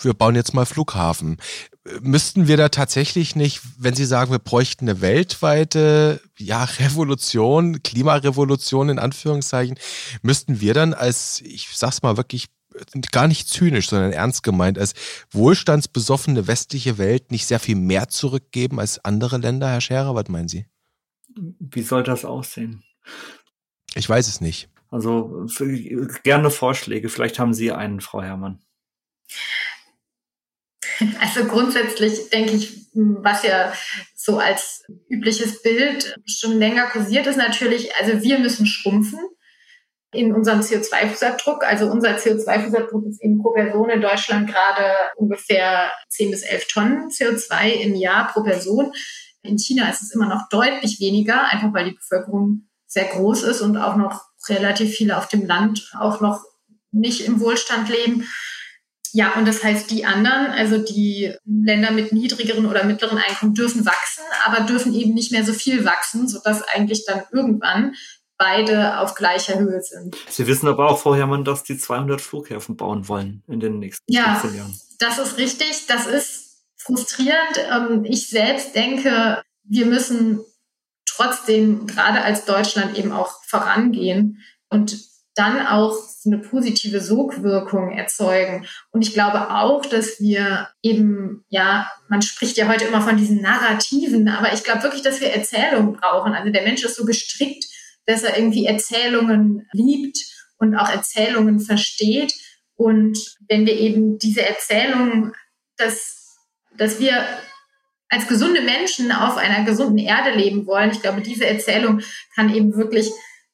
wir 0.04 0.14
bauen 0.14 0.34
jetzt 0.34 0.54
mal 0.54 0.66
Flughafen. 0.66 1.38
Müssten 2.00 2.48
wir 2.48 2.56
da 2.56 2.68
tatsächlich 2.68 3.34
nicht, 3.34 3.61
wenn 3.78 3.94
Sie 3.94 4.04
sagen, 4.04 4.30
wir 4.30 4.38
bräuchten 4.38 4.88
eine 4.88 5.00
weltweite 5.00 6.20
ja, 6.38 6.64
Revolution, 6.64 7.82
Klimarevolution 7.82 8.90
in 8.90 8.98
Anführungszeichen, 8.98 9.78
müssten 10.22 10.61
wir 10.61 10.74
dann 10.74 10.94
als, 10.94 11.40
ich 11.40 11.68
sag's 11.72 12.02
mal 12.02 12.16
wirklich 12.16 12.48
gar 13.11 13.26
nicht 13.26 13.48
zynisch, 13.48 13.88
sondern 13.88 14.12
ernst 14.12 14.42
gemeint, 14.42 14.78
als 14.78 14.94
wohlstandsbesoffene 15.30 16.46
westliche 16.46 16.98
Welt 16.98 17.30
nicht 17.30 17.46
sehr 17.46 17.61
viel 17.61 17.76
mehr 17.76 18.08
zurückgeben 18.08 18.78
als 18.78 19.04
andere 19.04 19.38
Länder, 19.38 19.68
Herr 19.68 19.80
Scherer? 19.80 20.14
Was 20.14 20.28
meinen 20.28 20.48
Sie? 20.48 20.66
Wie 21.34 21.82
soll 21.82 22.02
das 22.02 22.24
aussehen? 22.24 22.84
Ich 23.94 24.08
weiß 24.08 24.28
es 24.28 24.40
nicht. 24.40 24.68
Also 24.90 25.46
gerne 26.22 26.50
Vorschläge. 26.50 27.08
Vielleicht 27.08 27.38
haben 27.38 27.54
Sie 27.54 27.72
einen, 27.72 28.00
Frau 28.00 28.22
Herrmann. 28.22 28.61
Also 31.20 31.44
grundsätzlich 31.44 32.30
denke 32.30 32.52
ich, 32.52 32.88
was 32.94 33.42
ja 33.42 33.72
so 34.16 34.38
als 34.38 34.84
übliches 35.08 35.62
Bild 35.62 36.16
schon 36.26 36.58
länger 36.58 36.87
kursiert, 36.87 37.26
ist 37.26 37.37
natürlich, 37.37 37.94
also 37.96 38.22
wir 38.22 38.38
müssen 38.38 38.66
schrumpfen 38.66 39.20
in 40.12 40.34
unserem 40.34 40.61
CO2-Fußabdruck. 40.61 41.62
Also 41.62 41.90
unser 41.90 42.16
CO2-Fußabdruck 42.16 43.08
ist 43.08 43.22
eben 43.22 43.40
pro 43.42 43.52
Person 43.52 43.90
in 43.90 44.00
Deutschland 44.00 44.50
gerade 44.50 44.94
ungefähr 45.16 45.92
10 46.08 46.30
bis 46.30 46.42
11 46.42 46.68
Tonnen 46.68 47.08
CO2 47.08 47.70
im 47.72 47.94
Jahr 47.94 48.28
pro 48.32 48.42
Person. 48.42 48.92
In 49.42 49.58
China 49.58 49.88
ist 49.88 50.02
es 50.02 50.14
immer 50.14 50.28
noch 50.28 50.48
deutlich 50.50 50.98
weniger, 51.00 51.44
einfach 51.52 51.72
weil 51.72 51.90
die 51.90 51.96
Bevölkerung 51.96 52.68
sehr 52.87 53.04
groß 53.04 53.42
ist 53.44 53.61
und 53.61 53.76
auch 53.76 53.96
noch 53.96 54.24
relativ 54.48 54.94
viele 54.94 55.18
auf 55.18 55.28
dem 55.28 55.46
Land 55.46 55.92
auch 55.98 56.20
noch 56.20 56.42
nicht 56.90 57.26
im 57.26 57.40
Wohlstand 57.40 57.88
leben. 57.90 58.26
Ja, 59.12 59.35
und 59.35 59.47
das 59.47 59.62
heißt, 59.62 59.90
die 59.90 60.05
anderen, 60.05 60.47
also 60.47 60.79
die 60.79 61.35
Länder 61.44 61.90
mit 61.90 62.12
niedrigeren 62.12 62.66
oder 62.66 62.85
mittleren 62.85 63.18
Einkommen 63.18 63.55
dürfen 63.55 63.87
wachsen, 63.87 64.25
aber 64.44 64.64
dürfen 64.64 64.94
eben 64.94 65.14
nicht 65.14 65.33
mehr 65.33 65.44
so 65.44 65.53
viel 65.53 65.85
wachsen, 65.85 66.29
sodass 66.29 66.62
eigentlich 66.62 67.05
dann 67.07 67.23
irgendwann 67.33 67.94
beide 68.38 69.01
auf 69.01 69.14
gleicher 69.14 69.59
Höhe 69.59 69.83
sind. 69.83 70.16
Sie 70.29 70.47
wissen 70.47 70.68
aber 70.68 70.88
auch, 70.88 71.01
Frau 71.01 71.14
Herrmann, 71.14 71.44
dass 71.44 71.64
die 71.64 71.77
200 71.77 72.21
Flughäfen 72.21 72.77
bauen 72.77 73.09
wollen 73.09 73.42
in 73.49 73.61
den 73.61 73.79
nächsten 73.81 74.11
ja, 74.11 74.37
15 74.37 74.59
Jahren. 74.59 74.81
Das 74.99 75.18
ist 75.18 75.37
richtig. 75.38 75.87
Das 75.88 76.07
ist 76.07 76.64
frustrierend. 76.77 77.59
Ähm, 77.71 78.05
ich 78.05 78.29
selbst 78.29 78.75
denke, 78.75 79.42
wir 79.64 79.87
müssen 79.87 80.40
trotzdem 81.05 81.87
gerade 81.87 82.23
als 82.23 82.44
Deutschland 82.44 82.97
eben 82.97 83.12
auch 83.12 83.42
vorangehen 83.44 84.42
und 84.71 84.99
dann 85.38 85.66
auch 85.66 85.96
eine 86.27 86.38
positive 86.38 87.01
Sogwirkung 87.01 87.92
erzeugen. 87.92 88.66
Und 88.90 89.03
ich 89.03 89.14
glaube 89.14 89.51
auch, 89.55 89.87
dass 89.87 90.20
wir 90.20 90.68
eben, 90.83 91.44
ja, 91.48 91.90
man 92.09 92.22
spricht 92.22 92.57
ja 92.57 92.68
heute 92.68 92.87
immer 92.87 93.01
von 93.01 93.16
diesen 93.16 93.40
Narrativen, 93.40 94.29
aber 94.29 94.53
ich 94.53 94.64
glaube 94.64 94.83
wirklich, 94.83 95.03
dass 95.03 95.20
wir 95.20 95.33
Erzählungen 95.33 95.94
brauchen. 95.94 96.35
Also 96.35 96.51
der 96.51 96.62
Mensch 96.62 96.85
ist 96.85 96.96
so 96.96 97.05
gestrickt, 97.05 97.64
dass 98.07 98.22
er 98.22 98.37
irgendwie 98.37 98.66
Erzählungen 98.66 99.66
liebt 99.72 100.18
und 100.59 100.74
auch 100.74 100.88
Erzählungen 100.88 101.61
versteht. 101.61 102.35
Und 102.74 103.18
wenn 103.48 103.64
wir 103.66 103.79
eben 103.79 104.18
diese 104.18 104.42
Erzählungen, 104.42 105.33
dass, 105.77 106.37
dass 106.77 106.98
wir 107.01 107.24
als 108.09 108.27
gesunde 108.27 108.62
Menschen 108.62 109.12
auf 109.12 109.37
einer 109.37 109.64
gesunden 109.64 109.98
Erde 109.98 110.31
leben 110.31 110.66
wollen, 110.66 110.90
ich 110.90 111.03
glaube, 111.03 111.20
diese 111.20 111.46
Erzählung 111.46 112.01
kann 112.35 112.53
eben 112.53 112.74
wirklich 112.74 113.11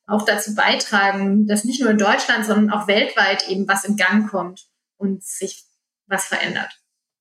auch 0.07 0.25
dazu 0.25 0.55
beitragen, 0.55 1.47
dass 1.47 1.65
nicht 1.65 1.81
nur 1.81 1.91
in 1.91 1.99
Deutschland, 1.99 2.45
sondern 2.45 2.71
auch 2.71 2.87
weltweit 2.87 3.49
eben 3.49 3.67
was 3.67 3.85
in 3.85 3.97
Gang 3.97 4.31
kommt 4.31 4.67
und 4.97 5.25
sich 5.25 5.65
was 6.07 6.27
verändert. 6.27 6.71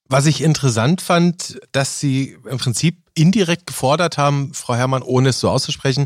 Was 0.09 0.25
ich 0.25 0.41
interessant 0.41 1.01
fand, 1.01 1.59
dass 1.71 1.99
Sie 1.99 2.37
im 2.47 2.57
Prinzip 2.57 3.02
indirekt 3.15 3.67
gefordert 3.67 4.17
haben, 4.17 4.53
Frau 4.53 4.75
Herrmann, 4.75 5.03
ohne 5.03 5.29
es 5.29 5.39
so 5.39 5.49
auszusprechen, 5.49 6.05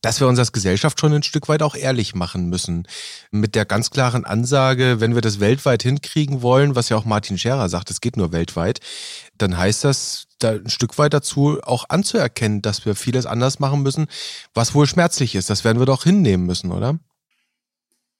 dass 0.00 0.20
wir 0.20 0.26
uns 0.26 0.38
als 0.38 0.52
Gesellschaft 0.52 1.00
schon 1.00 1.12
ein 1.12 1.22
Stück 1.22 1.48
weit 1.48 1.62
auch 1.62 1.74
ehrlich 1.74 2.14
machen 2.14 2.48
müssen. 2.48 2.86
Mit 3.30 3.54
der 3.54 3.64
ganz 3.64 3.90
klaren 3.90 4.24
Ansage, 4.24 5.00
wenn 5.00 5.14
wir 5.14 5.22
das 5.22 5.40
weltweit 5.40 5.82
hinkriegen 5.82 6.42
wollen, 6.42 6.74
was 6.74 6.88
ja 6.88 6.96
auch 6.96 7.04
Martin 7.04 7.38
Scherer 7.38 7.68
sagt, 7.68 7.90
es 7.90 8.00
geht 8.00 8.16
nur 8.16 8.32
weltweit, 8.32 8.80
dann 9.36 9.56
heißt 9.56 9.84
das, 9.84 10.26
da 10.38 10.52
ein 10.52 10.70
Stück 10.70 10.98
weit 10.98 11.14
dazu 11.14 11.58
auch 11.62 11.86
anzuerkennen, 11.88 12.62
dass 12.62 12.84
wir 12.84 12.94
vieles 12.94 13.26
anders 13.26 13.58
machen 13.58 13.82
müssen, 13.82 14.06
was 14.54 14.74
wohl 14.74 14.86
schmerzlich 14.86 15.34
ist. 15.34 15.50
Das 15.50 15.64
werden 15.64 15.78
wir 15.78 15.86
doch 15.86 16.04
hinnehmen 16.04 16.46
müssen, 16.46 16.72
oder? 16.72 16.98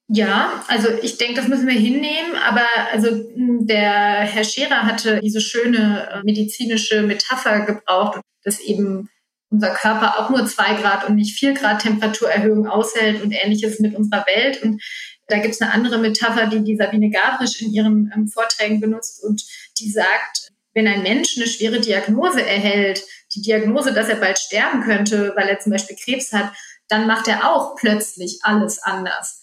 Ja, 0.08 0.64
also 0.68 0.88
ich 1.02 1.18
denke, 1.18 1.34
das 1.34 1.48
müssen 1.48 1.66
wir 1.66 1.74
hinnehmen, 1.74 2.36
aber 2.36 2.64
also 2.92 3.08
hm, 3.08 3.66
der 3.66 4.20
Herr 4.20 4.44
Scherer 4.44 4.82
hatte 4.82 5.20
diese 5.20 5.40
schöne 5.40 6.08
äh, 6.10 6.22
medizinische 6.22 7.02
Metapher 7.02 7.60
gebraucht, 7.62 8.20
dass 8.44 8.60
eben 8.60 9.08
unser 9.50 9.70
Körper 9.70 10.20
auch 10.20 10.30
nur 10.30 10.46
zwei 10.46 10.74
Grad 10.74 11.08
und 11.08 11.16
nicht 11.16 11.36
vier 11.36 11.54
Grad 11.54 11.82
Temperaturerhöhung 11.82 12.68
aushält 12.68 13.22
und 13.22 13.32
ähnliches 13.32 13.80
mit 13.80 13.96
unserer 13.96 14.24
Welt. 14.26 14.62
Und 14.62 14.80
da 15.26 15.38
gibt 15.38 15.54
es 15.54 15.60
eine 15.60 15.72
andere 15.72 15.98
Metapher, 15.98 16.46
die 16.46 16.62
die 16.62 16.76
Sabine 16.76 17.10
Gavrisch 17.10 17.60
in 17.60 17.72
ihren 17.72 18.12
ähm, 18.14 18.28
Vorträgen 18.28 18.80
benutzt 18.80 19.24
und 19.24 19.42
die 19.80 19.90
sagt, 19.90 20.52
wenn 20.72 20.86
ein 20.86 21.02
Mensch 21.02 21.36
eine 21.36 21.48
schwere 21.48 21.80
Diagnose 21.80 22.46
erhält, 22.46 23.02
die 23.34 23.42
Diagnose, 23.42 23.92
dass 23.92 24.08
er 24.08 24.16
bald 24.16 24.38
sterben 24.38 24.82
könnte, 24.82 25.32
weil 25.34 25.48
er 25.48 25.58
zum 25.58 25.72
Beispiel 25.72 25.96
Krebs 25.96 26.32
hat, 26.32 26.52
dann 26.88 27.08
macht 27.08 27.26
er 27.26 27.50
auch 27.50 27.74
plötzlich 27.74 28.38
alles 28.42 28.80
anders 28.80 29.42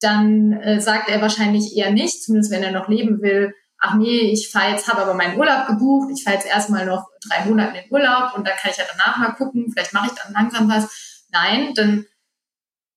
dann 0.00 0.52
äh, 0.52 0.80
sagt 0.80 1.08
er 1.08 1.20
wahrscheinlich 1.20 1.76
eher 1.76 1.90
nicht, 1.90 2.22
zumindest 2.22 2.52
wenn 2.52 2.62
er 2.62 2.72
noch 2.72 2.88
leben 2.88 3.22
will, 3.22 3.54
ach 3.78 3.94
nee, 3.94 4.32
ich 4.32 4.50
fahre 4.50 4.72
jetzt, 4.72 4.88
habe 4.88 5.02
aber 5.02 5.14
meinen 5.14 5.38
Urlaub 5.38 5.66
gebucht, 5.66 6.10
ich 6.14 6.24
fahre 6.24 6.36
jetzt 6.36 6.46
erstmal 6.46 6.86
noch 6.86 7.06
drei 7.28 7.44
Monate 7.44 7.76
in 7.76 7.84
den 7.84 7.92
Urlaub 7.92 8.34
und 8.34 8.46
dann 8.46 8.56
kann 8.56 8.70
ich 8.70 8.76
ja 8.76 8.84
danach 8.90 9.18
mal 9.18 9.32
gucken, 9.32 9.70
vielleicht 9.72 9.92
mache 9.92 10.06
ich 10.06 10.20
dann 10.20 10.32
langsam 10.32 10.68
was. 10.68 11.24
Nein, 11.32 11.74
dann 11.74 12.06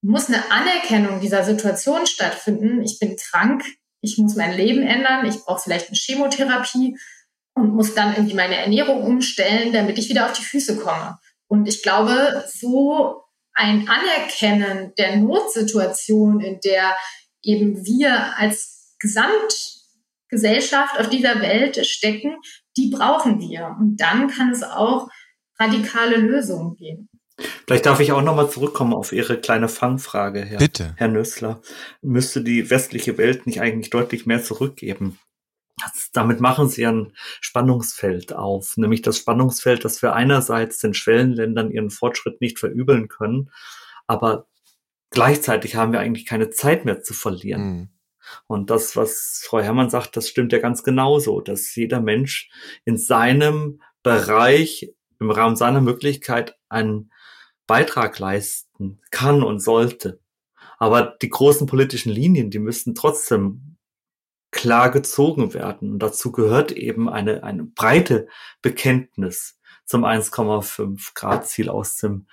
muss 0.01 0.27
eine 0.27 0.49
Anerkennung 0.51 1.19
dieser 1.19 1.43
Situation 1.43 2.05
stattfinden. 2.05 2.81
Ich 2.83 2.99
bin 2.99 3.17
krank, 3.17 3.63
ich 4.01 4.17
muss 4.17 4.35
mein 4.35 4.55
Leben 4.55 4.83
ändern, 4.83 5.25
ich 5.25 5.43
brauche 5.43 5.61
vielleicht 5.61 5.87
eine 5.87 5.97
Chemotherapie 5.97 6.97
und 7.55 7.75
muss 7.75 7.93
dann 7.95 8.13
irgendwie 8.13 8.35
meine 8.35 8.55
Ernährung 8.55 9.03
umstellen, 9.03 9.73
damit 9.73 9.97
ich 9.97 10.09
wieder 10.09 10.25
auf 10.25 10.33
die 10.33 10.43
Füße 10.43 10.77
komme. 10.77 11.17
Und 11.47 11.67
ich 11.67 11.81
glaube, 11.81 12.45
so 12.47 13.23
ein 13.57 13.89
Anerkennen 13.89 14.93
der 14.97 15.17
Notsituation, 15.17 16.39
in 16.41 16.59
der 16.63 16.95
eben 17.41 17.83
wir 17.85 18.37
als 18.37 18.95
Gesamtgesellschaft 18.99 20.99
auf 20.99 21.09
dieser 21.09 21.41
Welt 21.41 21.83
stecken, 21.85 22.37
die 22.77 22.89
brauchen 22.91 23.39
wir. 23.39 23.75
Und 23.79 23.97
dann 23.97 24.27
kann 24.27 24.51
es 24.51 24.61
auch 24.63 25.09
radikale 25.59 26.17
Lösungen 26.17 26.75
geben. 26.75 27.09
Vielleicht 27.65 27.87
darf 27.87 27.99
ich 27.99 28.11
auch 28.11 28.21
nochmal 28.21 28.49
zurückkommen 28.49 28.93
auf 28.93 29.11
Ihre 29.11 29.39
kleine 29.39 29.69
Fangfrage, 29.69 30.45
Herr, 30.45 30.59
Bitte. 30.59 30.93
Herr 30.95 31.07
Nössler. 31.07 31.61
Müsste 32.01 32.43
die 32.43 32.69
westliche 32.69 33.17
Welt 33.17 33.47
nicht 33.47 33.61
eigentlich 33.61 33.89
deutlich 33.89 34.27
mehr 34.27 34.43
zurückgeben? 34.43 35.17
Damit 36.13 36.39
machen 36.39 36.69
sie 36.69 36.85
ein 36.85 37.13
Spannungsfeld 37.41 38.33
auf, 38.33 38.77
nämlich 38.77 39.01
das 39.01 39.17
Spannungsfeld, 39.17 39.85
dass 39.85 40.01
wir 40.01 40.13
einerseits 40.13 40.79
den 40.79 40.93
Schwellenländern 40.93 41.71
ihren 41.71 41.91
Fortschritt 41.91 42.41
nicht 42.41 42.59
verübeln 42.59 43.07
können, 43.07 43.51
aber 44.07 44.47
gleichzeitig 45.11 45.75
haben 45.75 45.91
wir 45.91 45.99
eigentlich 45.99 46.25
keine 46.25 46.49
Zeit 46.49 46.85
mehr 46.85 47.01
zu 47.01 47.13
verlieren. 47.13 47.61
Mhm. 47.61 47.89
Und 48.47 48.69
das, 48.69 48.95
was 48.95 49.43
Frau 49.45 49.61
Herrmann 49.61 49.89
sagt, 49.89 50.17
das 50.17 50.27
stimmt 50.27 50.51
ja 50.51 50.59
ganz 50.59 50.83
genauso, 50.83 51.39
dass 51.39 51.73
jeder 51.75 52.01
Mensch 52.01 52.49
in 52.83 52.97
seinem 52.97 53.81
Bereich, 54.03 54.93
im 55.19 55.31
Rahmen 55.31 55.55
seiner 55.55 55.81
Möglichkeit 55.81 56.55
einen 56.69 57.11
Beitrag 57.67 58.19
leisten 58.19 59.01
kann 59.11 59.43
und 59.43 59.59
sollte. 59.59 60.19
Aber 60.77 61.17
die 61.21 61.29
großen 61.29 61.67
politischen 61.67 62.11
Linien, 62.11 62.49
die 62.49 62.59
müssten 62.59 62.95
trotzdem 62.95 63.76
klar 64.51 64.91
gezogen 64.91 65.53
werden. 65.53 65.93
Und 65.93 65.99
dazu 65.99 66.31
gehört 66.31 66.71
eben 66.71 67.09
eine, 67.09 67.43
eine 67.43 67.63
breite 67.63 68.27
Bekenntnis 68.61 69.59
zum 69.85 70.05
1,5 70.05 71.13
Grad 71.13 71.47
Ziel 71.47 71.69
aus 71.69 71.97
dem 71.97 72.27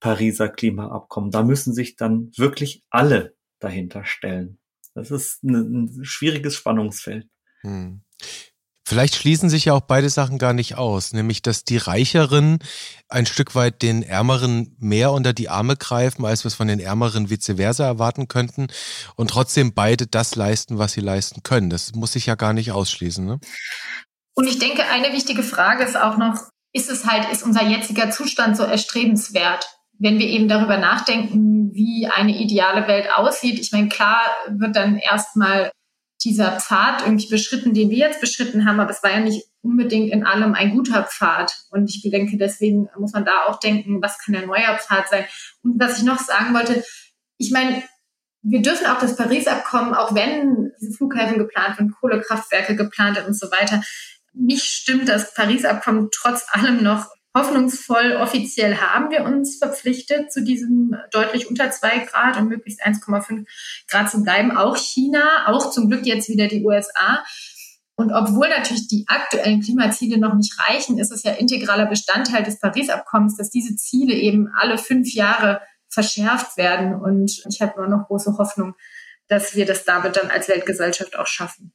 Pariser 0.00 0.48
Klimaabkommen. 0.48 1.30
Da 1.30 1.42
müssen 1.42 1.74
sich 1.74 1.96
dann 1.96 2.30
wirklich 2.36 2.84
alle 2.90 3.34
dahinter 3.58 4.04
stellen. 4.04 4.58
Das 4.94 5.10
ist 5.10 5.42
ein, 5.42 5.84
ein 5.98 6.04
schwieriges 6.04 6.54
Spannungsfeld. 6.54 7.28
Hm. 7.60 8.02
Vielleicht 8.88 9.16
schließen 9.16 9.50
sich 9.50 9.66
ja 9.66 9.74
auch 9.74 9.82
beide 9.82 10.08
Sachen 10.08 10.38
gar 10.38 10.54
nicht 10.54 10.78
aus, 10.78 11.12
nämlich 11.12 11.42
dass 11.42 11.62
die 11.62 11.76
Reicheren 11.76 12.58
ein 13.10 13.26
Stück 13.26 13.54
weit 13.54 13.82
den 13.82 14.02
Ärmeren 14.02 14.74
mehr 14.78 15.12
unter 15.12 15.34
die 15.34 15.50
Arme 15.50 15.76
greifen, 15.76 16.24
als 16.24 16.44
wir 16.44 16.48
es 16.48 16.54
von 16.54 16.68
den 16.68 16.80
Ärmeren 16.80 17.28
vice 17.28 17.56
versa 17.56 17.84
erwarten 17.84 18.28
könnten 18.28 18.68
und 19.14 19.28
trotzdem 19.28 19.74
beide 19.74 20.06
das 20.06 20.36
leisten, 20.36 20.78
was 20.78 20.92
sie 20.92 21.02
leisten 21.02 21.42
können. 21.42 21.68
Das 21.68 21.94
muss 21.94 22.14
sich 22.14 22.24
ja 22.24 22.34
gar 22.34 22.54
nicht 22.54 22.72
ausschließen. 22.72 23.26
Ne? 23.26 23.40
Und 24.34 24.46
ich 24.46 24.58
denke, 24.58 24.84
eine 24.86 25.12
wichtige 25.12 25.42
Frage 25.42 25.84
ist 25.84 25.98
auch 25.98 26.16
noch, 26.16 26.38
ist 26.72 26.88
es 26.88 27.04
halt, 27.04 27.30
ist 27.30 27.42
unser 27.42 27.64
jetziger 27.64 28.10
Zustand 28.10 28.56
so 28.56 28.62
erstrebenswert? 28.62 29.68
Wenn 29.98 30.18
wir 30.18 30.28
eben 30.28 30.48
darüber 30.48 30.78
nachdenken, 30.78 31.74
wie 31.74 32.08
eine 32.10 32.34
ideale 32.38 32.88
Welt 32.88 33.08
aussieht, 33.14 33.58
ich 33.58 33.70
meine, 33.70 33.90
klar 33.90 34.22
wird 34.48 34.76
dann 34.76 34.96
erstmal 34.96 35.72
dieser 36.24 36.58
Pfad 36.58 37.02
irgendwie 37.02 37.28
beschritten, 37.28 37.74
den 37.74 37.90
wir 37.90 37.98
jetzt 37.98 38.20
beschritten 38.20 38.66
haben, 38.66 38.80
aber 38.80 38.90
es 38.90 39.02
war 39.02 39.12
ja 39.12 39.20
nicht 39.20 39.46
unbedingt 39.62 40.12
in 40.12 40.24
allem 40.24 40.54
ein 40.54 40.70
guter 40.70 41.04
Pfad. 41.04 41.54
Und 41.70 41.88
ich 41.88 42.02
denke, 42.10 42.36
deswegen 42.36 42.88
muss 42.98 43.12
man 43.12 43.24
da 43.24 43.44
auch 43.46 43.60
denken, 43.60 44.02
was 44.02 44.18
kann 44.18 44.34
ein 44.34 44.46
neuer 44.46 44.78
Pfad 44.78 45.08
sein? 45.08 45.24
Und 45.62 45.78
was 45.80 45.98
ich 45.98 46.04
noch 46.04 46.18
sagen 46.18 46.54
wollte, 46.54 46.84
ich 47.36 47.52
meine, 47.52 47.82
wir 48.42 48.62
dürfen 48.62 48.86
auch 48.86 48.98
das 48.98 49.16
Paris-Abkommen, 49.16 49.94
auch 49.94 50.14
wenn 50.14 50.72
diese 50.80 50.96
Flughäfen 50.96 51.38
geplant 51.38 51.76
sind, 51.76 51.92
Kohlekraftwerke 51.92 52.76
geplant 52.76 53.22
und 53.26 53.34
so 53.34 53.50
weiter, 53.50 53.82
nicht 54.32 54.64
stimmt 54.64 55.08
das 55.08 55.34
Paris-Abkommen 55.34 56.08
trotz 56.12 56.46
allem 56.50 56.82
noch 56.82 57.06
hoffnungsvoll 57.36 58.16
offiziell 58.16 58.76
haben 58.76 59.10
wir 59.10 59.24
uns 59.24 59.58
verpflichtet, 59.58 60.32
zu 60.32 60.42
diesem 60.42 60.96
deutlich 61.10 61.48
unter 61.48 61.70
zwei 61.70 61.98
Grad 61.98 62.36
und 62.36 62.48
möglichst 62.48 62.84
1,5 62.84 63.46
Grad 63.88 64.10
zu 64.10 64.22
bleiben. 64.22 64.56
Auch 64.56 64.76
China, 64.76 65.46
auch 65.46 65.70
zum 65.70 65.88
Glück 65.88 66.06
jetzt 66.06 66.28
wieder 66.28 66.48
die 66.48 66.64
USA. 66.64 67.24
Und 67.96 68.12
obwohl 68.12 68.48
natürlich 68.48 68.86
die 68.86 69.04
aktuellen 69.08 69.60
Klimaziele 69.60 70.18
noch 70.18 70.34
nicht 70.34 70.56
reichen, 70.60 70.98
ist 70.98 71.10
es 71.10 71.24
ja 71.24 71.32
integraler 71.32 71.86
Bestandteil 71.86 72.44
des 72.44 72.60
Paris-Abkommens, 72.60 73.36
dass 73.36 73.50
diese 73.50 73.74
Ziele 73.74 74.14
eben 74.14 74.48
alle 74.56 74.78
fünf 74.78 75.12
Jahre 75.12 75.60
verschärft 75.88 76.56
werden. 76.56 76.94
Und 76.94 77.44
ich 77.50 77.60
habe 77.60 77.74
nur 77.76 77.88
noch 77.88 78.06
große 78.06 78.38
Hoffnung, 78.38 78.74
dass 79.26 79.56
wir 79.56 79.66
das 79.66 79.84
damit 79.84 80.16
dann 80.16 80.30
als 80.30 80.48
Weltgesellschaft 80.48 81.18
auch 81.18 81.26
schaffen. 81.26 81.72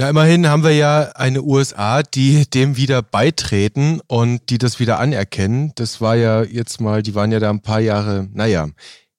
Na, 0.00 0.08
immerhin 0.08 0.48
haben 0.48 0.62
wir 0.62 0.72
ja 0.72 1.10
eine 1.14 1.42
USA, 1.42 2.02
die 2.02 2.48
dem 2.48 2.78
wieder 2.78 3.02
beitreten 3.02 4.00
und 4.06 4.48
die 4.48 4.56
das 4.56 4.80
wieder 4.80 4.98
anerkennen. 4.98 5.72
Das 5.74 6.00
war 6.00 6.16
ja 6.16 6.42
jetzt 6.42 6.80
mal, 6.80 7.02
die 7.02 7.14
waren 7.14 7.30
ja 7.30 7.38
da 7.38 7.50
ein 7.50 7.60
paar 7.60 7.80
Jahre, 7.80 8.26
naja, 8.32 8.70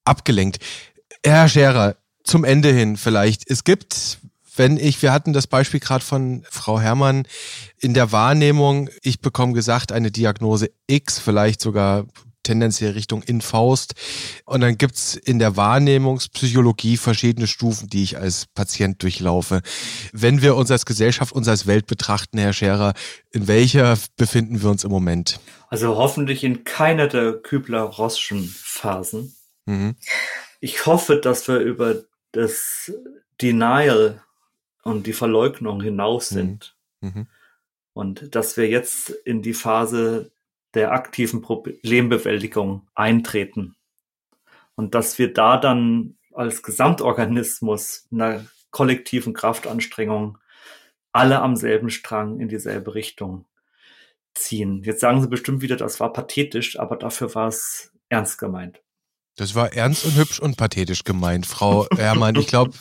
abgelenkt. 0.06 0.58
Herr 1.24 1.48
Scherer, 1.48 1.98
zum 2.24 2.44
Ende 2.44 2.74
hin 2.74 2.98
vielleicht. 2.98 3.48
Es 3.48 3.64
gibt, 3.64 4.18
wenn 4.56 4.78
ich, 4.78 5.00
wir 5.04 5.14
hatten 5.14 5.34
das 5.34 5.46
Beispiel 5.46 5.80
gerade 5.80 6.04
von 6.04 6.42
Frau 6.50 6.80
Herrmann 6.80 7.28
in 7.78 7.94
der 7.94 8.12
Wahrnehmung, 8.12 8.90
ich 9.04 9.22
bekomme 9.22 9.54
gesagt, 9.54 9.92
eine 9.92 10.10
Diagnose 10.10 10.72
X, 10.88 11.20
vielleicht 11.20 11.62
sogar 11.62 12.06
tendenziell 12.44 12.92
Richtung 12.92 13.24
Infaust. 13.24 13.94
Und 14.46 14.62
dann 14.62 14.78
gibt's 14.78 15.16
in 15.16 15.40
der 15.40 15.58
Wahrnehmungspsychologie 15.58 16.98
verschiedene 16.98 17.48
Stufen, 17.48 17.90
die 17.90 18.04
ich 18.04 18.18
als 18.18 18.46
Patient 18.48 19.02
durchlaufe. 19.04 19.62
Wenn 20.14 20.42
wir 20.42 20.56
uns 20.56 20.72
als 20.72 20.86
Gesellschaft, 20.86 21.34
uns 21.34 21.48
als 21.48 21.68
Welt 21.68 21.88
betrachten, 21.88 22.38
Herr 22.38 22.54
Scherer, 22.54 22.94
in 23.32 23.48
welcher 23.48 23.98
befinden 24.18 24.62
wir 24.62 24.70
uns 24.70 24.84
im 24.84 24.92
Moment? 24.92 25.40
Also 25.70 25.96
hoffentlich 25.96 26.44
in 26.44 26.64
keiner 26.64 27.08
der 27.08 27.34
Kübler-Rossschen 27.34 28.48
Phasen. 28.48 29.36
Mhm. 29.66 29.96
Ich 30.60 30.86
hoffe, 30.86 31.18
dass 31.18 31.48
wir 31.48 31.60
über 31.60 32.04
das 32.32 32.92
Denial 33.42 34.22
und 34.84 35.08
die 35.08 35.14
Verleugnung 35.14 35.82
hinaus 35.82 36.32
mhm. 36.32 36.36
sind. 36.36 36.76
Mhm. 37.02 37.28
Und 37.94 38.36
dass 38.36 38.58
wir 38.58 38.70
jetzt 38.70 39.10
in 39.10 39.42
die 39.42 39.54
Phase 39.54 40.32
der 40.74 40.92
aktiven 40.92 41.42
Problembewältigung 41.42 42.88
eintreten. 42.96 43.76
Und 44.76 44.96
dass 44.96 45.20
wir 45.20 45.34
da 45.34 45.58
dann 45.58 46.18
als 46.34 46.64
Gesamtorganismus 46.64 48.08
einer 48.12 48.46
kollektiven 48.72 49.34
Kraftanstrengung 49.34 50.38
alle 51.12 51.42
am 51.42 51.56
selben 51.56 51.90
Strang 51.90 52.40
in 52.40 52.48
dieselbe 52.48 52.96
Richtung 52.96 53.46
ziehen. 54.34 54.82
Jetzt 54.84 55.02
sagen 55.02 55.22
Sie 55.22 55.28
bestimmt 55.28 55.62
wieder, 55.62 55.76
das 55.76 56.00
war 56.00 56.14
pathetisch, 56.14 56.80
aber 56.80 56.96
dafür 56.96 57.36
war 57.36 57.50
es 57.50 57.92
ernst 58.10 58.38
gemeint. 58.38 58.82
Das 59.38 59.56
war 59.56 59.74
ernst 59.74 60.04
und 60.04 60.16
hübsch 60.16 60.40
und 60.40 60.58
pathetisch 60.58 61.04
gemeint, 61.04 61.46
Frau 61.46 61.88
Herrmann. 61.96 62.36
Ich 62.36 62.48
glaube, 62.48 62.74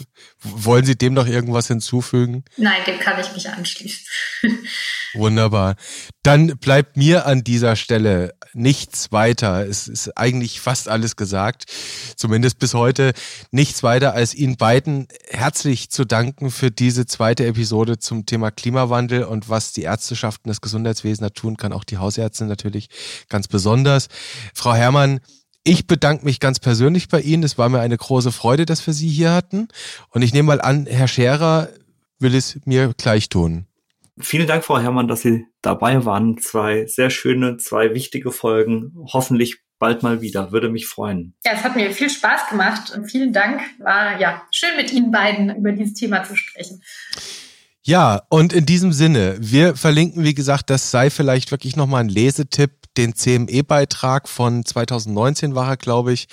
wollen 0.43 0.85
Sie 0.85 0.97
dem 0.97 1.15
noch 1.15 1.27
irgendwas 1.27 1.69
hinzufügen? 1.69 2.45
Nein, 2.57 2.83
dem 2.87 2.99
kann 2.99 3.21
ich 3.21 3.33
mich 3.33 3.49
anschließen. 3.49 4.05
Wunderbar. 5.15 5.77
Dann 6.23 6.59
bleibt 6.59 6.97
mir 6.97 7.27
an 7.27 7.45
dieser 7.45 7.77
Stelle 7.77 8.35
nichts 8.53 9.13
weiter. 9.13 9.67
Es 9.67 9.87
ist 9.87 10.17
eigentlich 10.17 10.61
fast 10.61 10.89
alles 10.89 11.17
gesagt, 11.17 11.65
zumindest 12.17 12.59
bis 12.59 12.75
heute 12.75 13.13
nichts 13.53 13.83
weiter, 13.83 14.15
als 14.15 14.35
Ihnen 14.35 14.57
beiden 14.57 15.07
herzlich 15.29 15.91
zu 15.91 16.05
danken 16.05 16.51
für 16.51 16.71
diese 16.71 17.07
zweite 17.07 17.47
Episode 17.47 17.99
zum 17.99 18.27
Thema 18.27 18.51
Klimawandel 18.51 19.25
und 19.25 19.49
was 19.49 19.73
die 19.73 19.83
Ärzteschaft 19.83 20.43
und 20.45 20.49
das 20.49 20.61
Gesundheitswesen 20.61 21.23
da 21.23 21.31
tun 21.31 21.57
kann, 21.57 21.73
auch 21.73 21.85
die 21.85 21.99
Hausärzte 21.99 22.45
natürlich 22.45 22.89
ganz 23.29 23.47
besonders. 23.47 24.09
Frau 24.55 24.75
Herrmann, 24.75 25.21
ich 25.65 25.87
bedanke 25.87 26.25
mich 26.25 26.41
ganz 26.41 26.59
persönlich 26.59 27.09
bei 27.09 27.21
Ihnen. 27.21 27.43
Es 27.43 27.59
war 27.59 27.69
mir 27.69 27.81
eine 27.81 27.97
große 27.97 28.33
Freude, 28.33 28.67
dass 28.67 28.87
wir 28.87 28.95
Sie 28.95 29.09
hier 29.09 29.33
hatten. 29.33 29.69
Und 30.11 30.23
ich 30.23 30.33
nehme 30.33 30.47
mal 30.47 30.61
an, 30.61 30.87
Herr 30.87 31.09
Scherer 31.09 31.69
will 32.19 32.35
es 32.35 32.59
mir 32.65 32.93
gleich 32.97 33.29
tun. 33.29 33.67
Vielen 34.19 34.47
Dank, 34.47 34.65
Frau 34.65 34.79
Herrmann, 34.79 35.09
dass 35.09 35.23
Sie 35.23 35.47
dabei 35.63 36.05
waren. 36.05 36.39
Zwei 36.39 36.87
sehr 36.87 37.11
schöne, 37.11 37.57
zwei 37.57 37.95
wichtige 37.95 38.33
Folgen. 38.33 38.93
Hoffentlich 39.13 39.59
bald 39.79 40.03
mal 40.03 40.21
wieder. 40.21 40.53
Würde 40.53 40.69
mich 40.69 40.87
freuen. 40.87 41.35
Ja, 41.45 41.53
es 41.55 41.65
hat 41.65 41.77
mir 41.77 41.91
viel 41.91 42.11
Spaß 42.11 42.49
gemacht 42.51 42.93
und 42.95 43.11
vielen 43.11 43.33
Dank. 43.33 43.63
War 43.79 44.21
ja 44.21 44.43
schön 44.51 44.77
mit 44.77 44.93
Ihnen 44.93 45.11
beiden 45.11 45.55
über 45.57 45.73
dieses 45.73 45.95
Thema 45.95 46.23
zu 46.25 46.37
sprechen. 46.37 46.83
Ja, 47.83 48.23
und 48.29 48.53
in 48.53 48.67
diesem 48.67 48.93
Sinne, 48.93 49.37
wir 49.41 49.75
verlinken, 49.75 50.23
wie 50.23 50.35
gesagt, 50.35 50.69
das 50.69 50.91
sei 50.91 51.09
vielleicht 51.09 51.51
wirklich 51.51 51.77
nochmal 51.77 52.03
ein 52.03 52.11
Lesetipp, 52.11 52.73
den 52.97 53.15
CME-Beitrag 53.15 54.29
von 54.29 54.65
2019 54.65 55.55
war 55.55 55.69
er, 55.69 55.77
glaube 55.77 56.13
ich, 56.13 56.29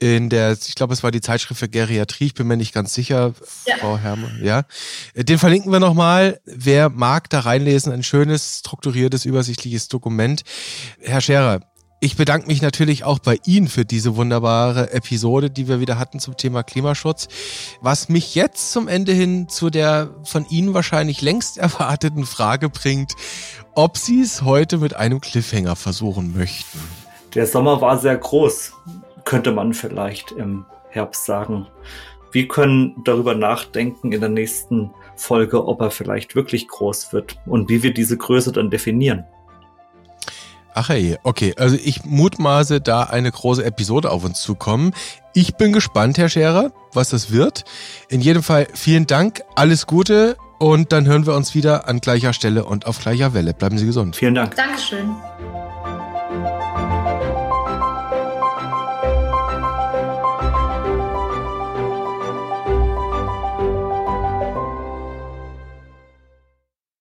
in 0.00 0.28
der, 0.28 0.52
ich 0.52 0.76
glaube, 0.76 0.94
es 0.94 1.02
war 1.02 1.10
die 1.10 1.20
Zeitschrift 1.20 1.58
für 1.58 1.68
Geriatrie, 1.68 2.26
ich 2.26 2.34
bin 2.34 2.46
mir 2.46 2.56
nicht 2.56 2.72
ganz 2.72 2.94
sicher, 2.94 3.34
ja. 3.66 3.76
Frau 3.78 3.98
Herrmann, 3.98 4.40
ja. 4.44 4.62
Den 5.14 5.38
verlinken 5.38 5.72
wir 5.72 5.80
nochmal. 5.80 6.40
Wer 6.44 6.88
mag 6.88 7.28
da 7.30 7.40
reinlesen, 7.40 7.92
ein 7.92 8.04
schönes, 8.04 8.60
strukturiertes, 8.60 9.24
übersichtliches 9.24 9.88
Dokument. 9.88 10.42
Herr 11.00 11.20
Scherer, 11.20 11.60
ich 12.00 12.16
bedanke 12.16 12.46
mich 12.46 12.62
natürlich 12.62 13.02
auch 13.02 13.18
bei 13.18 13.38
Ihnen 13.44 13.66
für 13.66 13.84
diese 13.84 14.14
wunderbare 14.14 14.92
Episode, 14.92 15.50
die 15.50 15.66
wir 15.66 15.80
wieder 15.80 15.98
hatten 15.98 16.20
zum 16.20 16.36
Thema 16.36 16.62
Klimaschutz. 16.62 17.28
Was 17.80 18.08
mich 18.08 18.36
jetzt 18.36 18.72
zum 18.72 18.86
Ende 18.86 19.12
hin 19.12 19.48
zu 19.48 19.68
der 19.68 20.10
von 20.22 20.46
Ihnen 20.48 20.74
wahrscheinlich 20.74 21.22
längst 21.22 21.58
erwarteten 21.58 22.24
Frage 22.24 22.68
bringt, 22.68 23.14
ob 23.74 23.96
Sie 23.96 24.20
es 24.20 24.42
heute 24.42 24.78
mit 24.78 24.94
einem 24.94 25.20
Cliffhanger 25.20 25.74
versuchen 25.74 26.36
möchten. 26.36 26.78
Der 27.34 27.46
Sommer 27.46 27.80
war 27.80 27.98
sehr 27.98 28.16
groß, 28.16 28.72
könnte 29.24 29.50
man 29.50 29.74
vielleicht 29.74 30.30
im 30.32 30.66
Herbst 30.90 31.26
sagen. 31.26 31.66
Wir 32.30 32.46
können 32.46 32.94
darüber 33.04 33.34
nachdenken 33.34 34.12
in 34.12 34.20
der 34.20 34.30
nächsten 34.30 34.90
Folge, 35.16 35.66
ob 35.66 35.80
er 35.80 35.90
vielleicht 35.90 36.36
wirklich 36.36 36.68
groß 36.68 37.12
wird 37.12 37.38
und 37.46 37.68
wie 37.68 37.82
wir 37.82 37.92
diese 37.92 38.16
Größe 38.16 38.52
dann 38.52 38.70
definieren. 38.70 39.24
Ach 40.74 40.88
hey, 40.88 41.18
okay. 41.22 41.54
Also 41.56 41.76
ich 41.76 42.04
mutmaße, 42.04 42.80
da 42.80 43.04
eine 43.04 43.30
große 43.30 43.64
Episode 43.64 44.10
auf 44.10 44.24
uns 44.24 44.40
zukommen. 44.40 44.92
Ich 45.34 45.56
bin 45.56 45.72
gespannt, 45.72 46.18
Herr 46.18 46.28
Scherer, 46.28 46.72
was 46.92 47.10
das 47.10 47.30
wird. 47.30 47.64
In 48.08 48.20
jedem 48.20 48.42
Fall 48.42 48.68
vielen 48.74 49.06
Dank, 49.06 49.42
alles 49.56 49.86
Gute 49.86 50.36
und 50.58 50.92
dann 50.92 51.06
hören 51.06 51.26
wir 51.26 51.34
uns 51.34 51.54
wieder 51.54 51.88
an 51.88 52.00
gleicher 52.00 52.32
Stelle 52.32 52.64
und 52.64 52.86
auf 52.86 53.00
gleicher 53.00 53.34
Welle. 53.34 53.54
Bleiben 53.54 53.78
Sie 53.78 53.86
gesund. 53.86 54.16
Vielen 54.16 54.34
Dank. 54.34 54.56
Dankeschön. 54.56 55.16